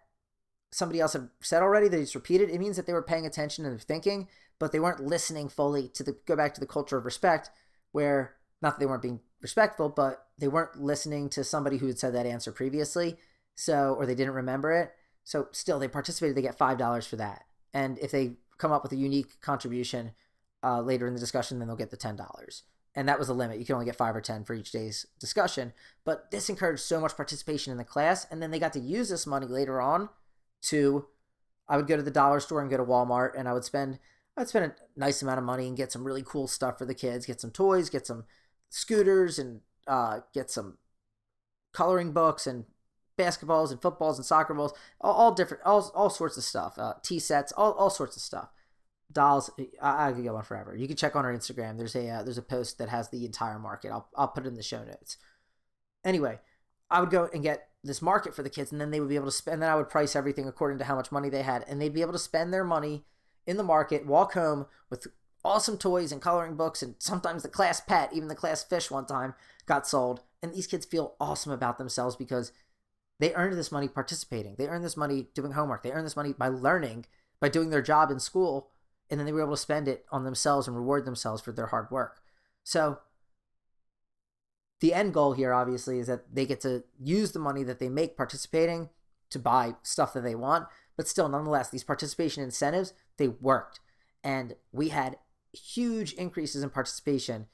somebody 0.72 1.00
else 1.00 1.14
had 1.14 1.30
said 1.42 1.62
already 1.62 1.88
that 1.88 2.00
just 2.00 2.16
repeated, 2.16 2.50
it 2.50 2.60
means 2.60 2.76
that 2.76 2.86
they 2.86 2.94
were 2.94 3.02
paying 3.02 3.26
attention 3.26 3.66
and 3.66 3.82
thinking, 3.82 4.28
but 4.60 4.72
they 4.72 4.80
weren't 4.80 5.06
listening 5.06 5.50
fully 5.50 5.88
to 5.90 6.04
the 6.04 6.18
go 6.26 6.36
back 6.36 6.54
to 6.54 6.60
the 6.60 6.68
culture 6.68 6.98
of 6.98 7.06
respect, 7.06 7.50
where 7.92 8.36
not 8.62 8.72
that 8.76 8.80
they 8.80 8.86
weren't 8.86 9.02
being 9.02 9.22
respectful, 9.42 9.90
but 9.90 10.26
they 10.38 10.48
weren't 10.48 10.82
listening 10.82 11.30
to 11.30 11.44
somebody 11.44 11.78
who 11.78 11.88
had 11.88 11.98
said 11.98 12.14
that 12.14 12.26
answer 12.26 12.52
previously. 12.52 13.18
So 13.56 13.96
or 13.98 14.06
they 14.06 14.16
didn't 14.16 14.34
remember 14.34 14.72
it. 14.72 14.92
So 15.24 15.48
still 15.52 15.80
they 15.80 15.88
participated, 15.88 16.36
they 16.36 16.42
get 16.42 16.58
five 16.58 16.78
dollars 16.78 17.06
for 17.06 17.16
that 17.18 17.44
and 17.74 17.98
if 18.00 18.12
they 18.12 18.34
come 18.58 18.72
up 18.72 18.84
with 18.84 18.92
a 18.92 18.98
unique 18.98 19.40
contribution 19.42 20.12
uh, 20.64 20.82
later 20.82 21.08
in 21.08 21.14
the 21.14 21.20
discussion, 21.20 21.60
then 21.60 21.68
they'll 21.68 21.78
get 21.78 21.92
the 21.92 21.98
ten 21.98 22.16
dollars. 22.16 22.64
And 22.96 23.08
that 23.08 23.20
was 23.20 23.28
the 23.28 23.34
limit. 23.34 23.60
You 23.60 23.66
can 23.66 23.76
only 23.76 23.86
get 23.86 23.96
five 23.96 24.16
or 24.16 24.22
ten 24.22 24.44
for 24.44 24.54
each 24.54 24.72
day's 24.72 25.06
discussion. 25.20 25.74
But 26.04 26.32
this 26.32 26.50
encouraged 26.50 26.82
so 26.82 27.00
much 27.00 27.16
participation 27.16 27.72
in 27.72 27.78
the 27.78 27.84
class, 27.84 28.26
and 28.30 28.42
then 28.42 28.52
they 28.52 28.60
got 28.60 28.74
to 28.74 28.80
use 28.80 29.10
this 29.10 29.28
money 29.28 29.46
later 29.46 29.80
on 29.80 30.10
to. 30.64 31.08
I 31.68 31.78
would 31.78 31.88
go 31.88 31.96
to 31.96 32.04
the 32.04 32.12
dollar 32.12 32.40
store 32.40 32.62
and 32.62 32.70
go 32.70 32.78
to 32.78 32.84
Walmart, 32.84 33.38
and 33.38 33.48
I 33.48 33.54
would 33.54 33.64
spend 33.64 34.00
I'd 34.40 34.48
spend 34.48 34.66
a 34.66 34.76
nice 35.00 35.22
amount 35.22 35.40
of 35.40 35.44
money 35.44 35.68
and 35.68 35.76
get 35.76 35.92
some 35.92 36.04
really 36.04 36.24
cool 36.24 36.48
stuff 36.48 36.78
for 36.78 36.86
the 36.86 36.96
kids. 36.96 37.26
Get 37.26 37.42
some 37.42 37.52
toys, 37.52 37.90
get 37.90 38.08
some 38.08 38.24
scooters, 38.70 39.38
and 39.38 39.62
uh, 39.86 40.22
get 40.34 40.50
some 40.50 40.78
coloring 41.74 42.14
books 42.14 42.48
and 42.48 42.66
basketballs 43.18 43.70
and 43.72 43.82
footballs 43.82 44.18
and 44.18 44.26
soccer 44.26 44.54
balls, 44.54 44.74
all, 45.02 45.14
all 45.14 45.34
different, 45.34 45.62
all, 45.66 45.92
all 45.94 46.10
sorts 46.10 46.38
of 46.38 46.44
stuff, 46.44 46.80
uh, 46.80 46.94
tea 47.04 47.20
sets, 47.20 47.52
all, 47.52 47.74
all 47.74 47.90
sorts 47.90 48.16
of 48.16 48.22
stuff. 48.22 48.50
Dolls, 49.12 49.50
I, 49.82 50.10
I 50.10 50.12
could 50.14 50.24
go 50.24 50.36
on 50.36 50.44
forever. 50.44 50.76
You 50.76 50.88
can 50.88 50.96
check 50.96 51.16
on 51.16 51.26
our 51.26 51.34
Instagram. 51.34 51.78
There's 51.78 51.96
a 51.96 52.08
uh, 52.08 52.24
there's 52.24 52.38
a 52.38 52.44
post 52.44 52.78
that 52.78 52.90
has 52.90 53.10
the 53.10 53.26
entire 53.26 53.58
market. 53.58 53.90
I'll 53.92 54.08
I'll 54.16 54.28
put 54.28 54.46
it 54.46 54.50
in 54.50 54.54
the 54.54 54.62
show 54.62 54.84
notes. 54.84 55.18
Anyway, 56.06 56.40
I 56.92 57.02
would 57.02 57.10
go 57.10 57.28
and 57.34 57.42
get 57.42 57.69
this 57.84 58.02
market 58.02 58.36
for 58.36 58.44
the 58.44 58.50
kids, 58.50 58.72
and 58.72 58.82
then 58.82 58.92
they 58.92 59.00
would 59.00 59.10
be 59.10 59.16
able 59.16 59.26
to 59.26 59.32
spend. 59.32 59.62
Then 59.62 59.70
I 59.70 59.76
would 59.76 59.90
price 59.90 60.16
everything 60.16 60.48
according 60.48 60.80
to 60.80 60.86
how 60.86 60.96
much 60.96 61.12
money 61.12 61.30
they 61.30 61.44
had, 61.44 61.64
and 61.68 61.82
they'd 61.82 61.94
be 61.94 62.02
able 62.02 62.14
to 62.14 62.20
spend 62.20 62.54
their 62.54 62.64
money 62.64 63.04
in 63.48 63.58
the 63.58 63.64
market, 63.64 64.06
walk 64.06 64.34
home 64.34 64.66
with 64.90 65.08
awesome 65.44 65.78
toys 65.78 66.12
and 66.12 66.22
coloring 66.22 66.56
books, 66.56 66.82
and 66.82 66.96
sometimes 67.00 67.44
the 67.44 67.50
class 67.50 67.82
pet, 67.82 68.12
even 68.14 68.28
the 68.28 68.36
class 68.36 68.64
fish, 68.64 68.92
one 68.92 69.06
time 69.06 69.34
got 69.66 69.88
sold. 69.88 70.22
And 70.42 70.54
these 70.54 70.68
kids 70.68 70.86
feel 70.86 71.16
awesome 71.20 71.52
about 71.52 71.78
themselves 71.78 72.16
because 72.16 72.52
they 73.20 73.34
earned 73.34 73.58
this 73.58 73.72
money 73.72 73.88
participating. 73.88 74.56
They 74.58 74.68
earned 74.68 74.86
this 74.86 74.98
money 74.98 75.28
doing 75.34 75.52
homework. 75.52 75.84
They 75.84 75.92
earned 75.92 76.06
this 76.06 76.16
money 76.16 76.34
by 76.34 76.48
learning, 76.48 77.06
by 77.40 77.50
doing 77.50 77.70
their 77.70 77.82
job 77.82 78.12
in 78.12 78.20
school, 78.20 78.70
and 79.10 79.20
then 79.20 79.26
they 79.26 79.32
were 79.32 79.42
able 79.42 79.54
to 79.54 79.58
spend 79.58 79.88
it 79.88 80.06
on 80.12 80.24
themselves 80.24 80.68
and 80.68 80.76
reward 80.76 81.06
themselves 81.06 81.42
for 81.42 81.52
their 81.52 81.68
hard 81.68 81.90
work. 81.92 82.22
So 82.64 83.00
the 84.80 84.94
end 84.94 85.14
goal 85.14 85.34
here 85.34 85.54
obviously 85.54 86.00
is 86.00 86.08
that 86.08 86.34
they 86.34 86.46
get 86.46 86.62
to 86.62 86.84
use 87.00 87.32
the 87.32 87.40
money 87.40 87.64
that 87.64 87.80
they 87.80 87.90
make 87.90 88.18
participating 88.18 88.90
to 89.30 89.40
buy 89.40 89.76
stuff 89.84 90.14
that 90.14 90.24
they 90.24 90.36
want, 90.36 90.68
but 90.98 91.08
still 91.08 91.30
nonetheless 91.30 91.70
these 91.70 91.84
participation 91.84 92.44
incentives, 92.44 92.94
they 93.18 93.28
worked. 93.28 93.80
And 94.24 94.56
we 94.72 94.90
had 94.90 95.18
huge 95.54 96.14
increases 96.14 96.64
in 96.64 96.70
participation 96.70 97.48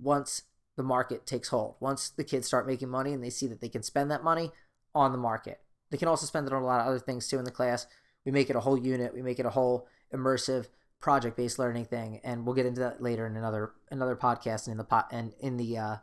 once 0.00 0.42
the 0.76 0.82
market 0.82 1.26
takes 1.26 1.48
hold. 1.48 1.76
Once 1.80 2.08
the 2.08 2.24
kids 2.24 2.46
start 2.46 2.66
making 2.66 2.88
money 2.88 3.12
and 3.12 3.22
they 3.22 3.30
see 3.30 3.46
that 3.46 3.60
they 3.60 3.68
can 3.68 3.82
spend 3.82 4.10
that 4.10 4.24
money, 4.24 4.50
on 4.94 5.12
the 5.12 5.18
market. 5.18 5.60
They 5.90 5.96
can 5.96 6.08
also 6.08 6.26
spend 6.26 6.46
it 6.46 6.52
on 6.52 6.62
a 6.62 6.66
lot 6.66 6.80
of 6.80 6.86
other 6.86 6.98
things 6.98 7.28
too 7.28 7.38
in 7.38 7.44
the 7.44 7.50
class. 7.50 7.86
We 8.24 8.32
make 8.32 8.50
it 8.50 8.56
a 8.56 8.60
whole 8.60 8.78
unit. 8.78 9.14
We 9.14 9.22
make 9.22 9.38
it 9.38 9.46
a 9.46 9.50
whole 9.50 9.86
immersive 10.14 10.68
project 11.00 11.36
based 11.36 11.58
learning 11.58 11.86
thing, 11.86 12.20
and 12.22 12.46
we'll 12.46 12.54
get 12.54 12.66
into 12.66 12.80
that 12.80 13.02
later 13.02 13.26
in 13.26 13.36
another 13.36 13.72
another 13.90 14.16
podcast 14.16 14.66
and 14.66 14.72
in 14.72 14.78
the 14.78 14.84
pot 14.84 15.08
and 15.10 15.32
in 15.40 15.56
the 15.56 15.76
uh, 15.76 15.96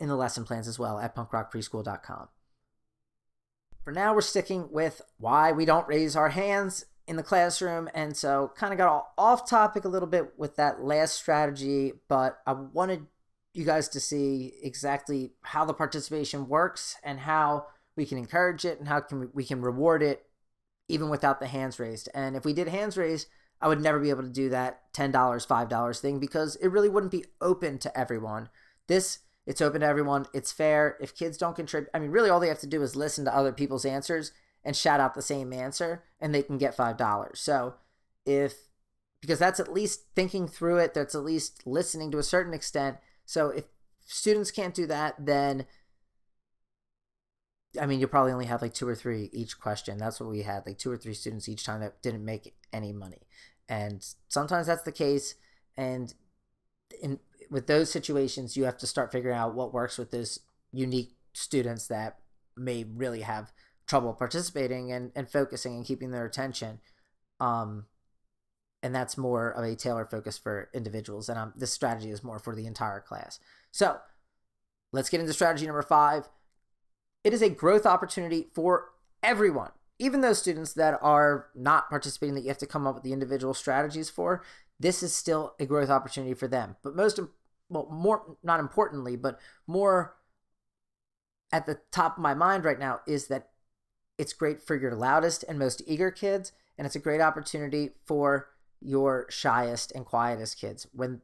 in 0.00 0.08
the 0.08 0.16
lesson 0.16 0.44
plans 0.44 0.68
as 0.68 0.78
well 0.78 0.98
at 0.98 1.14
punkrockpreschool.com. 1.14 2.28
For 3.84 3.92
now, 3.92 4.14
we're 4.14 4.22
sticking 4.22 4.68
with 4.70 5.02
why 5.18 5.52
we 5.52 5.64
don't 5.64 5.86
raise 5.86 6.16
our 6.16 6.30
hands 6.30 6.86
in 7.06 7.16
the 7.16 7.22
classroom, 7.22 7.88
and 7.94 8.16
so 8.16 8.50
kind 8.56 8.72
of 8.72 8.78
got 8.78 9.08
off 9.18 9.48
topic 9.48 9.84
a 9.84 9.88
little 9.88 10.08
bit 10.08 10.38
with 10.38 10.56
that 10.56 10.82
last 10.82 11.14
strategy, 11.14 11.92
but 12.08 12.38
I 12.46 12.52
wanted 12.52 13.06
you 13.52 13.64
guys 13.64 13.88
to 13.90 14.00
see 14.00 14.54
exactly 14.62 15.32
how 15.42 15.64
the 15.64 15.74
participation 15.74 16.48
works 16.48 16.96
and 17.04 17.20
how 17.20 17.66
we 17.94 18.06
can 18.06 18.18
encourage 18.18 18.64
it 18.64 18.78
and 18.78 18.88
how 18.88 19.00
can 19.00 19.20
we, 19.20 19.26
we 19.32 19.44
can 19.44 19.60
reward 19.60 20.02
it 20.02 20.26
even 20.88 21.08
without 21.08 21.40
the 21.40 21.46
hands 21.46 21.78
raised. 21.78 22.08
And 22.14 22.36
if 22.36 22.44
we 22.44 22.52
did 22.52 22.68
hands 22.68 22.96
raised, 22.96 23.28
I 23.60 23.68
would 23.68 23.80
never 23.80 24.00
be 24.00 24.10
able 24.10 24.22
to 24.22 24.28
do 24.28 24.48
that 24.50 24.92
$10, 24.94 25.12
$5 25.12 26.00
thing 26.00 26.18
because 26.18 26.56
it 26.56 26.68
really 26.68 26.88
wouldn't 26.88 27.12
be 27.12 27.24
open 27.40 27.78
to 27.78 27.98
everyone. 27.98 28.48
This 28.88 29.20
it's 29.46 29.60
open 29.60 29.80
to 29.80 29.86
everyone. 29.86 30.26
It's 30.32 30.52
fair. 30.52 30.96
If 31.00 31.14
kids 31.14 31.36
don't 31.36 31.56
contribute, 31.56 31.90
I 31.94 31.98
mean, 31.98 32.10
really 32.10 32.30
all 32.30 32.40
they 32.40 32.48
have 32.48 32.60
to 32.60 32.66
do 32.66 32.82
is 32.82 32.96
listen 32.96 33.24
to 33.26 33.36
other 33.36 33.52
people's 33.52 33.84
answers 33.84 34.32
and 34.64 34.74
shout 34.74 35.00
out 35.00 35.14
the 35.14 35.22
same 35.22 35.52
answer 35.52 36.02
and 36.20 36.34
they 36.34 36.42
can 36.42 36.58
get 36.58 36.76
$5. 36.76 37.36
So 37.36 37.74
if, 38.24 38.54
because 39.20 39.38
that's 39.38 39.60
at 39.60 39.72
least 39.72 40.04
thinking 40.14 40.48
through 40.48 40.78
it, 40.78 40.94
that's 40.94 41.14
at 41.14 41.24
least 41.24 41.66
listening 41.66 42.10
to 42.12 42.18
a 42.18 42.22
certain 42.22 42.54
extent. 42.54 42.98
So 43.26 43.48
if 43.48 43.64
students 44.06 44.50
can't 44.50 44.74
do 44.74 44.86
that, 44.86 45.14
then 45.18 45.66
I 47.80 47.86
mean, 47.86 47.98
you'll 47.98 48.08
probably 48.08 48.32
only 48.32 48.46
have 48.46 48.62
like 48.62 48.74
two 48.74 48.88
or 48.88 48.94
three 48.94 49.30
each 49.32 49.58
question. 49.58 49.98
That's 49.98 50.20
what 50.20 50.30
we 50.30 50.42
had, 50.42 50.64
like 50.66 50.78
two 50.78 50.90
or 50.90 50.96
three 50.96 51.14
students 51.14 51.48
each 51.48 51.64
time 51.64 51.80
that 51.80 52.02
didn't 52.02 52.24
make 52.24 52.54
any 52.72 52.92
money. 52.92 53.26
And 53.68 54.06
sometimes 54.28 54.66
that's 54.66 54.84
the 54.84 54.92
case. 54.92 55.34
And 55.76 56.14
in 57.02 57.18
with 57.54 57.68
those 57.68 57.88
situations, 57.88 58.56
you 58.56 58.64
have 58.64 58.76
to 58.78 58.86
start 58.86 59.12
figuring 59.12 59.36
out 59.36 59.54
what 59.54 59.72
works 59.72 59.96
with 59.96 60.10
those 60.10 60.40
unique 60.72 61.14
students 61.34 61.86
that 61.86 62.18
may 62.56 62.82
really 62.82 63.20
have 63.20 63.52
trouble 63.86 64.12
participating 64.12 64.90
and, 64.90 65.12
and 65.14 65.28
focusing 65.28 65.76
and 65.76 65.86
keeping 65.86 66.10
their 66.10 66.26
attention. 66.26 66.80
Um, 67.38 67.84
and 68.82 68.92
that's 68.92 69.16
more 69.16 69.50
of 69.50 69.62
a 69.62 69.76
tailor 69.76 70.04
focus 70.04 70.36
for 70.36 70.68
individuals. 70.74 71.28
And 71.28 71.38
um, 71.38 71.52
this 71.56 71.72
strategy 71.72 72.10
is 72.10 72.24
more 72.24 72.40
for 72.40 72.56
the 72.56 72.66
entire 72.66 72.98
class. 72.98 73.38
So 73.70 73.98
let's 74.92 75.08
get 75.08 75.20
into 75.20 75.32
strategy 75.32 75.64
number 75.64 75.82
five 75.82 76.28
it 77.22 77.32
is 77.32 77.40
a 77.40 77.50
growth 77.50 77.86
opportunity 77.86 78.48
for 78.52 78.90
everyone. 79.22 79.70
even 80.00 80.22
those 80.22 80.40
students 80.40 80.72
that 80.72 80.98
are 81.02 81.46
not 81.54 81.88
participating 81.88 82.34
that 82.34 82.42
you 82.42 82.48
have 82.48 82.58
to 82.58 82.66
come 82.66 82.84
up 82.84 82.96
with 82.96 83.04
the 83.04 83.12
individual 83.12 83.54
strategies 83.54 84.10
for, 84.10 84.42
this 84.80 85.04
is 85.04 85.14
still 85.14 85.54
a 85.60 85.66
growth 85.66 85.88
opportunity 85.88 86.34
for 86.34 86.48
them. 86.48 86.76
But 86.82 86.96
most, 86.96 87.20
well, 87.68 87.88
more, 87.90 88.36
not 88.42 88.60
importantly, 88.60 89.16
but 89.16 89.38
more 89.66 90.16
at 91.52 91.66
the 91.66 91.78
top 91.90 92.16
of 92.16 92.22
my 92.22 92.34
mind 92.34 92.64
right 92.64 92.78
now 92.78 93.00
is 93.06 93.28
that 93.28 93.50
it's 94.18 94.32
great 94.32 94.60
for 94.60 94.76
your 94.76 94.94
loudest 94.94 95.44
and 95.48 95.58
most 95.58 95.82
eager 95.86 96.10
kids, 96.10 96.52
and 96.76 96.86
it's 96.86 96.96
a 96.96 97.00
great 97.00 97.20
opportunity 97.20 97.90
for 98.04 98.48
your 98.80 99.26
shyest 99.30 99.92
and 99.92 100.04
quietest 100.04 100.60
kids. 100.60 100.86
When 100.92 101.22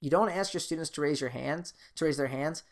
you 0.00 0.10
don't 0.10 0.30
ask 0.30 0.52
your 0.52 0.60
students 0.60 0.90
to 0.90 1.00
raise 1.00 1.20
your 1.20 1.30
hands, 1.30 1.74
to 1.96 2.04
raise 2.04 2.16
their 2.16 2.26
hands, 2.28 2.64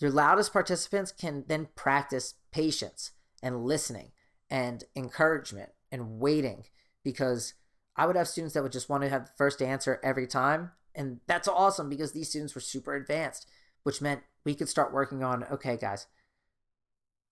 your 0.00 0.10
loudest 0.10 0.52
participants 0.52 1.12
can 1.12 1.44
then 1.48 1.68
practice 1.74 2.34
patience 2.52 3.12
and 3.42 3.64
listening 3.64 4.12
and 4.48 4.84
encouragement 4.94 5.70
and 5.90 6.20
waiting 6.20 6.64
because 7.02 7.54
I 7.96 8.06
would 8.06 8.16
have 8.16 8.28
students 8.28 8.54
that 8.54 8.62
would 8.62 8.72
just 8.72 8.88
want 8.88 9.02
to 9.02 9.08
have 9.08 9.26
the 9.26 9.32
first 9.36 9.60
answer 9.60 10.00
every 10.04 10.26
time. 10.26 10.70
And 10.98 11.20
that's 11.28 11.46
awesome 11.46 11.88
because 11.88 12.12
these 12.12 12.28
students 12.28 12.54
were 12.54 12.60
super 12.60 12.94
advanced, 12.94 13.48
which 13.84 14.02
meant 14.02 14.22
we 14.44 14.54
could 14.54 14.68
start 14.68 14.92
working 14.92 15.22
on 15.22 15.44
okay, 15.44 15.76
guys, 15.76 16.06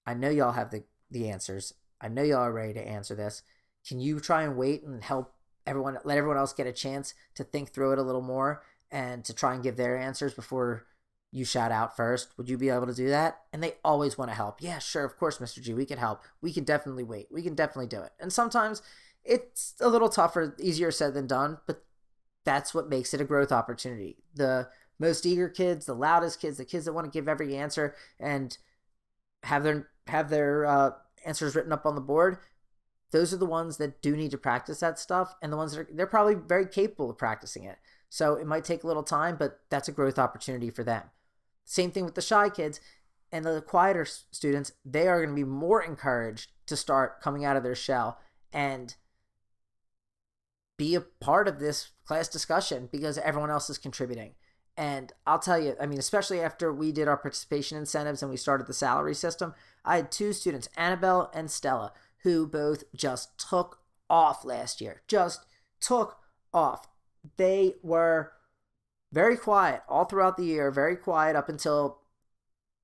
I 0.07 0.15
know 0.15 0.31
y'all 0.31 0.53
have 0.53 0.71
the, 0.71 0.85
the 1.11 1.29
answers. 1.29 1.75
I 2.01 2.09
know 2.09 2.23
y'all 2.23 2.39
are 2.39 2.53
ready 2.53 2.75
to 2.75 2.89
answer 2.89 3.17
this. 3.17 3.43
Can 3.87 4.01
you 4.01 4.21
try 4.21 4.45
and 4.45 4.57
wait 4.57 4.85
and 4.85 5.03
help 5.03 5.35
everyone, 5.67 5.99
let 6.05 6.17
everyone 6.17 6.39
else 6.39 6.53
get 6.53 6.69
a 6.69 6.73
chance 6.73 7.13
to 7.35 7.45
think 7.45 7.71
through 7.71 7.93
it 7.93 7.99
a 7.99 8.03
little 8.03 8.23
more 8.23 8.63
and 8.91 9.25
to 9.25 9.35
try 9.35 9.53
and 9.55 9.63
give 9.63 9.77
their 9.77 9.99
answers 9.99 10.33
before 10.33 10.87
you 11.33 11.45
shout 11.45 11.73
out 11.73 11.97
first. 11.97 12.29
Would 12.39 12.49
you 12.49 12.57
be 12.57 12.69
able 12.69 12.87
to 12.87 12.95
do 12.95 13.09
that? 13.09 13.41
And 13.53 13.63
they 13.63 13.75
always 13.85 14.17
want 14.17 14.31
to 14.31 14.35
help. 14.37 14.63
Yeah, 14.63 14.79
sure, 14.79 15.05
of 15.05 15.19
course, 15.19 15.39
Mr. 15.39 15.61
G, 15.61 15.75
we 15.75 15.85
can 15.85 15.99
help. 15.99 16.23
We 16.41 16.53
can 16.53 16.65
definitely 16.65 17.05
wait. 17.05 17.27
We 17.31 17.43
can 17.43 17.55
definitely 17.55 17.89
do 17.89 18.01
it. 18.01 18.13
And 18.21 18.33
sometimes 18.33 18.81
it's 19.25 19.75
a 19.81 19.89
little 19.89 20.09
tougher, 20.09 20.55
easier 20.61 20.93
said 20.93 21.15
than 21.15 21.27
done, 21.27 21.59
but 21.67 21.85
that's 22.47 22.73
what 22.73 22.89
makes 22.89 23.13
it 23.13 23.21
a 23.21 23.25
growth 23.25 23.53
opportunity. 23.53 24.17
The 24.35 24.69
most 24.99 25.27
eager 25.27 25.51
kids, 25.51 25.85
the 25.85 25.95
loudest 25.95 26.41
kids, 26.41 26.57
the 26.57 26.65
kids 26.65 26.87
that 26.87 26.95
want 26.95 27.05
to 27.05 27.11
give 27.11 27.29
every 27.29 27.55
answer 27.55 27.95
and 28.19 28.57
have 29.43 29.65
their 29.65 29.91
have 30.07 30.31
their 30.31 30.65
uh, 30.65 30.91
answers 31.27 31.55
written 31.55 31.73
up 31.73 31.85
on 31.85 31.97
the 31.97 32.01
board. 32.01 32.39
Those 33.11 33.35
are 33.35 33.39
the 33.39 33.45
ones 33.45 33.77
that 33.77 34.01
do 34.01 34.17
need 34.17 34.31
to 34.31 34.39
practice 34.39 34.81
that 34.81 34.99
stuff, 34.99 35.35
and 35.43 35.53
the 35.53 35.57
ones 35.57 35.73
that 35.73 35.81
are 35.81 35.89
they're 35.93 36.07
probably 36.07 36.37
very 36.37 36.67
capable 36.67 37.11
of 37.11 37.19
practicing 37.19 37.65
it. 37.65 37.77
So 38.09 38.37
it 38.37 38.47
might 38.47 38.65
take 38.65 38.85
a 38.85 38.87
little 38.87 39.03
time, 39.03 39.37
but 39.37 39.61
that's 39.69 39.89
a 39.89 39.93
growth 39.93 40.19
opportunity 40.19 40.71
for 40.71 40.85
them. 40.85 41.03
Same 41.65 41.91
thing 41.91 42.05
with 42.05 42.15
the 42.15 42.23
shy 42.23 42.49
kids 42.49 42.81
and 43.33 43.45
the 43.45 43.61
quieter 43.61 44.07
students. 44.07 44.73
They 44.85 45.09
are 45.09 45.19
going 45.19 45.35
to 45.37 45.45
be 45.45 45.49
more 45.49 45.83
encouraged 45.83 46.53
to 46.67 46.77
start 46.77 47.21
coming 47.21 47.45
out 47.45 47.57
of 47.57 47.65
their 47.65 47.75
shell 47.75 48.21
and 48.53 48.95
be 50.77 50.95
a 50.95 51.01
part 51.01 51.49
of 51.49 51.59
this 51.59 51.91
class 52.05 52.29
discussion 52.29 52.89
because 52.91 53.19
everyone 53.19 53.51
else 53.51 53.71
is 53.71 53.79
contributing. 53.79 54.35
And 54.77 55.13
I'll 55.27 55.39
tell 55.39 55.59
you, 55.59 55.75
I 55.81 55.87
mean, 55.87 55.99
especially 55.99 56.41
after 56.41 56.73
we 56.73 56.93
did 56.93 57.09
our 57.09 57.17
participation 57.17 57.79
incentives 57.79 58.23
and 58.23 58.31
we 58.31 58.37
started 58.37 58.67
the 58.67 58.75
salary 58.75 59.15
system, 59.15 59.55
I 59.85 59.97
had 59.97 60.13
two 60.13 60.35
students, 60.35 60.69
Annabelle 60.77 61.31
and 61.33 61.51
Stella, 61.51 61.93
who 62.25 62.47
both 62.47 62.85
just 62.95 63.39
took 63.39 63.81
off 64.11 64.45
last 64.45 64.83
year. 64.83 65.03
Just 65.09 65.47
took 65.81 66.19
off 66.53 66.87
they 67.37 67.75
were 67.83 68.33
very 69.13 69.37
quiet 69.37 69.83
all 69.89 70.05
throughout 70.05 70.37
the 70.37 70.45
year, 70.45 70.71
very 70.71 70.97
quiet 70.97 71.37
up 71.37 71.49
until 71.49 72.01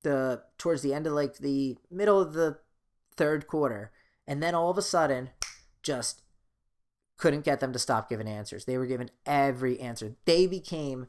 the 0.03 0.41
towards 0.57 0.81
the 0.81 0.93
end 0.93 1.07
of 1.07 1.13
like 1.13 1.37
the 1.37 1.77
middle 1.89 2.19
of 2.19 2.33
the 2.33 2.59
third 3.15 3.47
quarter. 3.47 3.91
And 4.27 4.41
then 4.41 4.55
all 4.55 4.69
of 4.69 4.77
a 4.77 4.81
sudden, 4.81 5.29
just 5.81 6.21
couldn't 7.17 7.45
get 7.45 7.59
them 7.59 7.73
to 7.73 7.79
stop 7.79 8.09
giving 8.09 8.27
answers. 8.27 8.65
They 8.65 8.77
were 8.77 8.85
given 8.85 9.11
every 9.25 9.79
answer. 9.79 10.15
They 10.25 10.47
became 10.47 11.07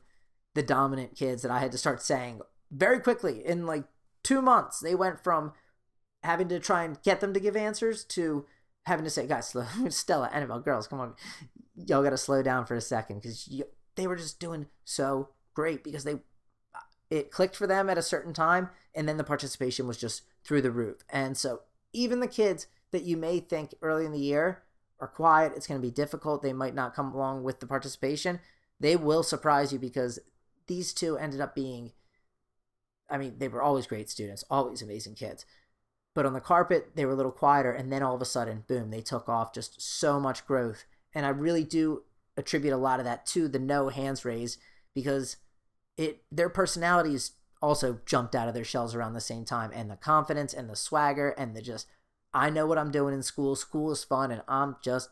the 0.54 0.62
dominant 0.62 1.16
kids 1.16 1.42
that 1.42 1.50
I 1.50 1.58
had 1.58 1.72
to 1.72 1.78
start 1.78 2.02
saying 2.02 2.40
very 2.70 3.00
quickly. 3.00 3.44
In 3.44 3.66
like 3.66 3.84
two 4.22 4.42
months, 4.42 4.80
they 4.80 4.94
went 4.94 5.22
from 5.22 5.52
having 6.22 6.48
to 6.48 6.60
try 6.60 6.84
and 6.84 7.02
get 7.02 7.20
them 7.20 7.34
to 7.34 7.40
give 7.40 7.56
answers 7.56 8.04
to 8.04 8.46
having 8.86 9.04
to 9.04 9.10
say, 9.10 9.26
guys, 9.26 9.54
Stella, 9.88 10.30
Annabelle, 10.32 10.60
girls, 10.60 10.86
come 10.86 11.00
on, 11.00 11.14
y'all 11.74 12.02
got 12.02 12.10
to 12.10 12.18
slow 12.18 12.42
down 12.42 12.66
for 12.66 12.74
a 12.74 12.80
second 12.80 13.20
because 13.20 13.50
they 13.96 14.06
were 14.06 14.16
just 14.16 14.40
doing 14.40 14.66
so 14.84 15.30
great 15.54 15.84
because 15.84 16.04
they 16.04 16.14
uh, 16.14 16.80
it 17.10 17.30
clicked 17.30 17.56
for 17.56 17.66
them 17.66 17.88
at 17.88 17.98
a 17.98 18.02
certain 18.02 18.32
time 18.32 18.70
and 18.94 19.08
then 19.08 19.16
the 19.16 19.24
participation 19.24 19.86
was 19.86 19.98
just 19.98 20.22
through 20.44 20.60
the 20.60 20.70
roof 20.70 21.04
and 21.10 21.36
so 21.36 21.60
even 21.92 22.20
the 22.20 22.26
kids 22.26 22.66
that 22.90 23.04
you 23.04 23.16
may 23.16 23.38
think 23.40 23.74
early 23.82 24.04
in 24.04 24.12
the 24.12 24.18
year 24.18 24.63
are 25.00 25.08
quiet 25.08 25.52
it's 25.56 25.66
going 25.66 25.80
to 25.80 25.86
be 25.86 25.90
difficult 25.90 26.42
they 26.42 26.52
might 26.52 26.74
not 26.74 26.94
come 26.94 27.12
along 27.12 27.42
with 27.42 27.60
the 27.60 27.66
participation 27.66 28.40
they 28.80 28.96
will 28.96 29.22
surprise 29.22 29.72
you 29.72 29.78
because 29.78 30.18
these 30.66 30.92
two 30.92 31.16
ended 31.16 31.40
up 31.40 31.54
being 31.54 31.92
i 33.10 33.18
mean 33.18 33.34
they 33.38 33.48
were 33.48 33.62
always 33.62 33.86
great 33.86 34.08
students 34.10 34.44
always 34.50 34.82
amazing 34.82 35.14
kids. 35.14 35.44
But 36.14 36.26
on 36.26 36.32
the 36.32 36.40
carpet 36.40 36.92
they 36.94 37.04
were 37.04 37.12
a 37.12 37.16
little 37.16 37.32
quieter 37.32 37.72
and 37.72 37.92
then 37.92 38.02
all 38.02 38.14
of 38.14 38.22
a 38.22 38.26
sudden 38.26 38.64
boom 38.68 38.90
they 38.90 39.00
took 39.00 39.28
off 39.28 39.52
just 39.52 39.80
so 39.82 40.20
much 40.20 40.46
growth. 40.46 40.84
And 41.12 41.26
I 41.26 41.30
really 41.30 41.64
do 41.64 42.04
attribute 42.36 42.72
a 42.72 42.78
lot 42.78 43.00
of 43.00 43.04
that 43.04 43.26
to 43.26 43.48
the 43.48 43.58
no 43.58 43.88
hands 43.88 44.24
raised 44.24 44.58
because 44.94 45.36
it 45.96 46.22
their 46.30 46.48
personalities 46.48 47.32
also 47.60 48.00
jumped 48.04 48.34
out 48.34 48.48
of 48.48 48.54
their 48.54 48.64
shells 48.64 48.94
around 48.94 49.14
the 49.14 49.20
same 49.20 49.44
time 49.44 49.70
and 49.74 49.90
the 49.90 49.96
confidence 49.96 50.52
and 50.52 50.68
the 50.68 50.76
swagger 50.76 51.30
and 51.30 51.56
the 51.56 51.62
just 51.62 51.86
I 52.34 52.50
know 52.50 52.66
what 52.66 52.78
I'm 52.78 52.90
doing 52.90 53.14
in 53.14 53.22
school. 53.22 53.54
School 53.54 53.92
is 53.92 54.02
fun 54.02 54.32
and 54.32 54.42
I'm 54.48 54.76
just 54.82 55.08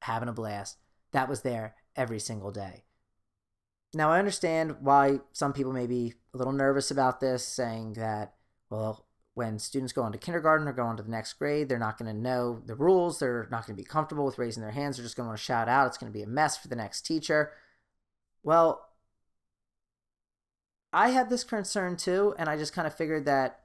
having 0.00 0.28
a 0.28 0.32
blast. 0.32 0.76
That 1.12 1.28
was 1.28 1.42
there 1.42 1.76
every 1.94 2.18
single 2.18 2.50
day. 2.50 2.82
Now 3.94 4.10
I 4.10 4.18
understand 4.18 4.76
why 4.80 5.20
some 5.32 5.52
people 5.52 5.72
may 5.72 5.86
be 5.86 6.14
a 6.34 6.36
little 6.36 6.52
nervous 6.52 6.90
about 6.90 7.20
this, 7.20 7.46
saying 7.46 7.92
that, 7.92 8.34
well, 8.68 9.06
when 9.34 9.58
students 9.60 9.92
go 9.92 10.02
on 10.02 10.12
to 10.12 10.18
kindergarten 10.18 10.66
or 10.66 10.72
go 10.72 10.84
on 10.84 10.96
to 10.96 11.02
the 11.02 11.10
next 11.10 11.34
grade, 11.34 11.68
they're 11.68 11.78
not 11.78 11.98
going 11.98 12.12
to 12.12 12.20
know 12.20 12.60
the 12.66 12.74
rules. 12.74 13.20
They're 13.20 13.48
not 13.50 13.66
going 13.66 13.76
to 13.76 13.82
be 13.82 13.86
comfortable 13.86 14.24
with 14.24 14.38
raising 14.38 14.62
their 14.62 14.72
hands. 14.72 14.96
They're 14.96 15.04
just 15.04 15.16
going 15.16 15.26
to 15.26 15.28
want 15.28 15.38
to 15.38 15.44
shout 15.44 15.68
out. 15.68 15.86
It's 15.86 15.98
going 15.98 16.12
to 16.12 16.16
be 16.16 16.22
a 16.22 16.28
mess 16.28 16.56
for 16.56 16.68
the 16.68 16.76
next 16.76 17.02
teacher. 17.06 17.52
Well, 18.42 18.88
I 20.92 21.10
had 21.10 21.30
this 21.30 21.44
concern 21.44 21.96
too, 21.96 22.34
and 22.38 22.48
I 22.48 22.56
just 22.56 22.72
kind 22.72 22.86
of 22.86 22.94
figured 22.94 23.24
that 23.26 23.63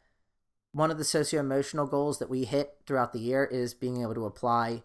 one 0.71 0.91
of 0.91 0.97
the 0.97 1.03
socio 1.03 1.39
emotional 1.39 1.87
goals 1.87 2.19
that 2.19 2.29
we 2.29 2.45
hit 2.45 2.77
throughout 2.85 3.13
the 3.13 3.19
year 3.19 3.45
is 3.45 3.73
being 3.73 4.01
able 4.01 4.13
to 4.13 4.25
apply 4.25 4.83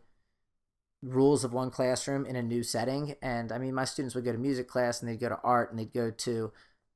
rules 1.03 1.45
of 1.45 1.53
one 1.53 1.71
classroom 1.71 2.25
in 2.25 2.37
a 2.37 2.43
new 2.43 2.63
setting. 2.63 3.15
And 3.21 3.53
I 3.53 3.59
mean, 3.59 3.75
my 3.75 3.85
students 3.85 4.15
would 4.15 4.25
go 4.25 4.33
to 4.33 4.39
music 4.39 4.69
class 4.69 5.01
and 5.01 5.11
they'd 5.11 5.21
go 5.21 5.29
to 5.29 5.41
art 5.45 5.71
and 5.71 5.79
they'd 5.79 5.93
go 5.93 6.11
to 6.11 6.53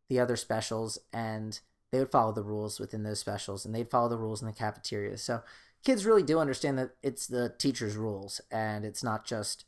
the 0.09 0.19
other 0.19 0.37
specials 0.37 0.99
and 1.13 1.61
they 1.93 1.99
would 1.99 2.11
follow 2.11 2.33
the 2.33 2.43
rules 2.43 2.81
within 2.81 3.03
those 3.03 3.21
specials 3.21 3.65
and 3.65 3.75
they'd 3.75 3.91
follow 3.91 4.09
the 4.09 4.17
rules 4.17 4.41
in 4.41 4.47
the 4.47 4.55
cafeteria. 4.55 5.19
So 5.19 5.43
kids 5.85 6.07
really 6.07 6.23
do 6.23 6.39
understand 6.39 6.79
that 6.79 6.93
it's 7.03 7.27
the 7.27 7.55
teacher's 7.59 7.97
rules 7.97 8.41
and 8.51 8.85
it's 8.85 9.05
not 9.05 9.27
just, 9.27 9.65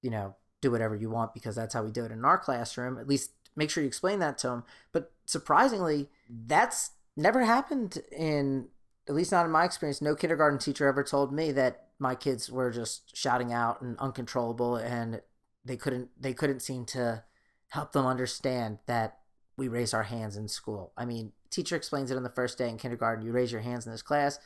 you 0.00 0.10
know, 0.10 0.36
do 0.60 0.70
whatever 0.70 0.94
you 0.94 1.10
want 1.10 1.34
because 1.34 1.56
that's 1.56 1.74
how 1.74 1.82
we 1.82 1.90
do 1.90 2.04
it 2.04 2.12
in 2.12 2.24
our 2.24 2.38
classroom. 2.38 2.98
At 2.98 3.08
least 3.08 3.32
make 3.56 3.70
sure 3.70 3.82
you 3.82 3.88
explain 3.88 4.20
that 4.20 4.38
to 4.38 4.48
them. 4.48 4.64
But 4.92 5.10
surprisingly, 5.26 6.08
that's 6.28 6.92
never 7.16 7.44
happened 7.44 7.98
in, 8.10 8.68
at 9.08 9.14
least 9.14 9.32
not 9.32 9.44
in 9.44 9.52
my 9.52 9.64
experience. 9.64 10.00
No 10.00 10.14
kindergarten 10.14 10.58
teacher 10.58 10.86
ever 10.86 11.04
told 11.04 11.32
me 11.32 11.52
that 11.52 11.88
my 11.98 12.14
kids 12.14 12.50
were 12.50 12.70
just 12.70 13.16
shouting 13.16 13.52
out 13.52 13.80
and 13.80 13.98
uncontrollable 13.98 14.76
and 14.76 15.20
they 15.64 15.76
couldn't 15.76 16.08
they 16.20 16.32
couldn't 16.32 16.60
seem 16.60 16.84
to 16.84 17.22
help 17.68 17.92
them 17.92 18.04
understand 18.06 18.78
that 18.86 19.18
we 19.56 19.68
raise 19.68 19.94
our 19.94 20.02
hands 20.02 20.36
in 20.36 20.48
school. 20.48 20.92
I 20.96 21.04
mean, 21.04 21.32
teacher 21.50 21.76
explains 21.76 22.10
it 22.10 22.16
on 22.16 22.22
the 22.22 22.30
first 22.30 22.58
day 22.58 22.68
in 22.68 22.78
kindergarten. 22.78 23.24
You 23.24 23.32
raise 23.32 23.52
your 23.52 23.60
hands 23.60 23.86
in 23.86 23.92
this 23.92 24.02
class. 24.02 24.38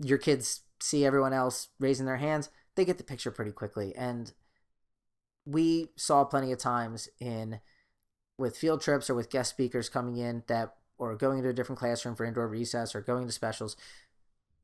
Your 0.00 0.18
kids 0.18 0.62
see 0.80 1.04
everyone 1.06 1.32
else 1.32 1.68
raising 1.78 2.06
their 2.06 2.16
hands. 2.16 2.50
They 2.74 2.84
get 2.84 2.98
the 2.98 3.04
picture 3.04 3.30
pretty 3.30 3.52
quickly. 3.52 3.94
And 3.94 4.32
we 5.46 5.90
saw 5.96 6.24
plenty 6.24 6.52
of 6.52 6.58
times 6.58 7.08
in 7.20 7.60
with 8.38 8.56
field 8.56 8.80
trips 8.80 9.08
or 9.08 9.14
with 9.14 9.30
guest 9.30 9.50
speakers 9.50 9.88
coming 9.88 10.16
in 10.16 10.42
that 10.48 10.74
or 10.98 11.16
going 11.16 11.38
into 11.38 11.50
a 11.50 11.54
different 11.54 11.78
classroom 11.78 12.14
for 12.14 12.24
indoor 12.24 12.48
recess 12.48 12.94
or 12.94 13.00
going 13.00 13.26
to 13.26 13.32
specials 13.32 13.76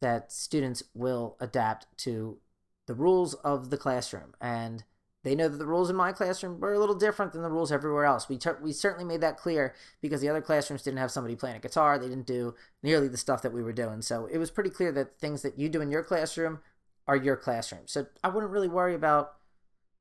that 0.01 0.31
students 0.33 0.83
will 0.95 1.37
adapt 1.41 1.87
to 1.99 2.38
the 2.87 2.95
rules 2.95 3.35
of 3.35 3.71
the 3.71 3.77
classroom 3.77 4.35
and 4.41 4.85
they 5.25 5.35
know 5.35 5.49
that 5.49 5.59
the 5.59 5.67
rules 5.67 5.91
in 5.91 5.97
my 5.97 6.12
classroom 6.12 6.61
were 6.61 6.73
a 6.73 6.79
little 6.79 6.95
different 6.95 7.33
than 7.33 7.43
the 7.43 7.51
rules 7.51 7.73
everywhere 7.73 8.05
else. 8.05 8.29
We 8.29 8.38
we 8.62 8.73
certainly 8.73 9.05
made 9.05 9.21
that 9.21 9.37
clear 9.37 9.75
because 10.01 10.21
the 10.21 10.29
other 10.29 10.41
classrooms 10.41 10.83
didn't 10.83 11.01
have 11.01 11.11
somebody 11.11 11.35
playing 11.35 11.57
a 11.57 11.61
guitar. 11.61 11.99
They 11.99 12.09
didn't 12.09 12.27
do 12.27 12.55
nearly 12.83 13.09
the 13.09 13.17
stuff 13.17 13.43
that 13.43 13.53
we 13.53 13.62
were 13.62 13.73
doing. 13.73 14.01
So 14.01 14.27
it 14.27 14.38
was 14.38 14.51
pretty 14.51 14.71
clear 14.71 14.93
that 14.93 15.19
things 15.19 15.43
that 15.43 15.59
you 15.59 15.69
do 15.69 15.81
in 15.81 15.91
your 15.91 16.05
classroom 16.05 16.61
are 17.07 17.17
your 17.17 17.37
classroom. 17.37 17.83
So 17.87 18.07
I 18.23 18.29
wouldn't 18.29 18.53
really 18.53 18.69
worry 18.69 18.95
about, 18.95 19.35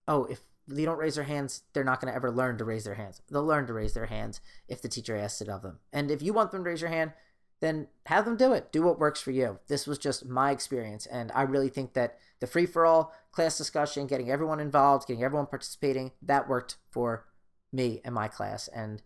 oh, 0.07 0.25
if 0.25 0.41
they 0.67 0.85
don't 0.85 0.97
raise 0.97 1.15
their 1.15 1.23
hands, 1.23 1.63
they're 1.73 1.83
not 1.83 2.01
going 2.01 2.11
to 2.11 2.15
ever 2.15 2.31
learn 2.31 2.57
to 2.57 2.65
raise 2.65 2.83
their 2.83 2.95
hands. 2.95 3.21
They'll 3.29 3.45
learn 3.45 3.67
to 3.67 3.73
raise 3.73 3.93
their 3.93 4.07
hands 4.07 4.41
if 4.67 4.81
the 4.81 4.89
teacher 4.89 5.15
asks 5.15 5.41
it 5.41 5.49
of 5.49 5.61
them. 5.61 5.79
And 5.93 6.11
if 6.11 6.21
you 6.21 6.33
want 6.33 6.51
them 6.51 6.63
to 6.63 6.69
raise 6.69 6.81
your 6.81 6.89
hand, 6.89 7.13
then 7.59 7.87
have 8.05 8.25
them 8.25 8.37
do 8.37 8.53
it. 8.53 8.71
Do 8.71 8.83
what 8.83 8.99
works 8.99 9.21
for 9.21 9.31
you. 9.31 9.59
This 9.67 9.87
was 9.87 9.97
just 9.97 10.25
my 10.25 10.51
experience. 10.51 11.05
And 11.05 11.31
I 11.33 11.43
really 11.43 11.69
think 11.69 11.93
that 11.93 12.17
the 12.39 12.47
free 12.47 12.65
for 12.65 12.85
all 12.85 13.13
class 13.31 13.57
discussion, 13.57 14.07
getting 14.07 14.29
everyone 14.29 14.59
involved, 14.59 15.07
getting 15.07 15.23
everyone 15.23 15.47
participating, 15.47 16.11
that 16.21 16.47
worked 16.47 16.77
for 16.91 17.25
me 17.71 18.01
and 18.05 18.13
my 18.13 18.27
class. 18.27 18.67
And 18.67 19.01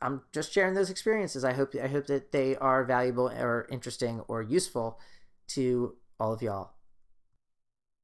I'm 0.00 0.22
just 0.32 0.52
sharing 0.52 0.74
those 0.74 0.90
experiences. 0.90 1.44
I 1.44 1.52
hope 1.52 1.74
I 1.80 1.88
hope 1.88 2.06
that 2.06 2.32
they 2.32 2.56
are 2.56 2.84
valuable 2.84 3.28
or 3.28 3.66
interesting 3.70 4.20
or 4.28 4.42
useful 4.42 4.98
to 5.48 5.96
all 6.20 6.32
of 6.32 6.42
y'all. 6.42 6.72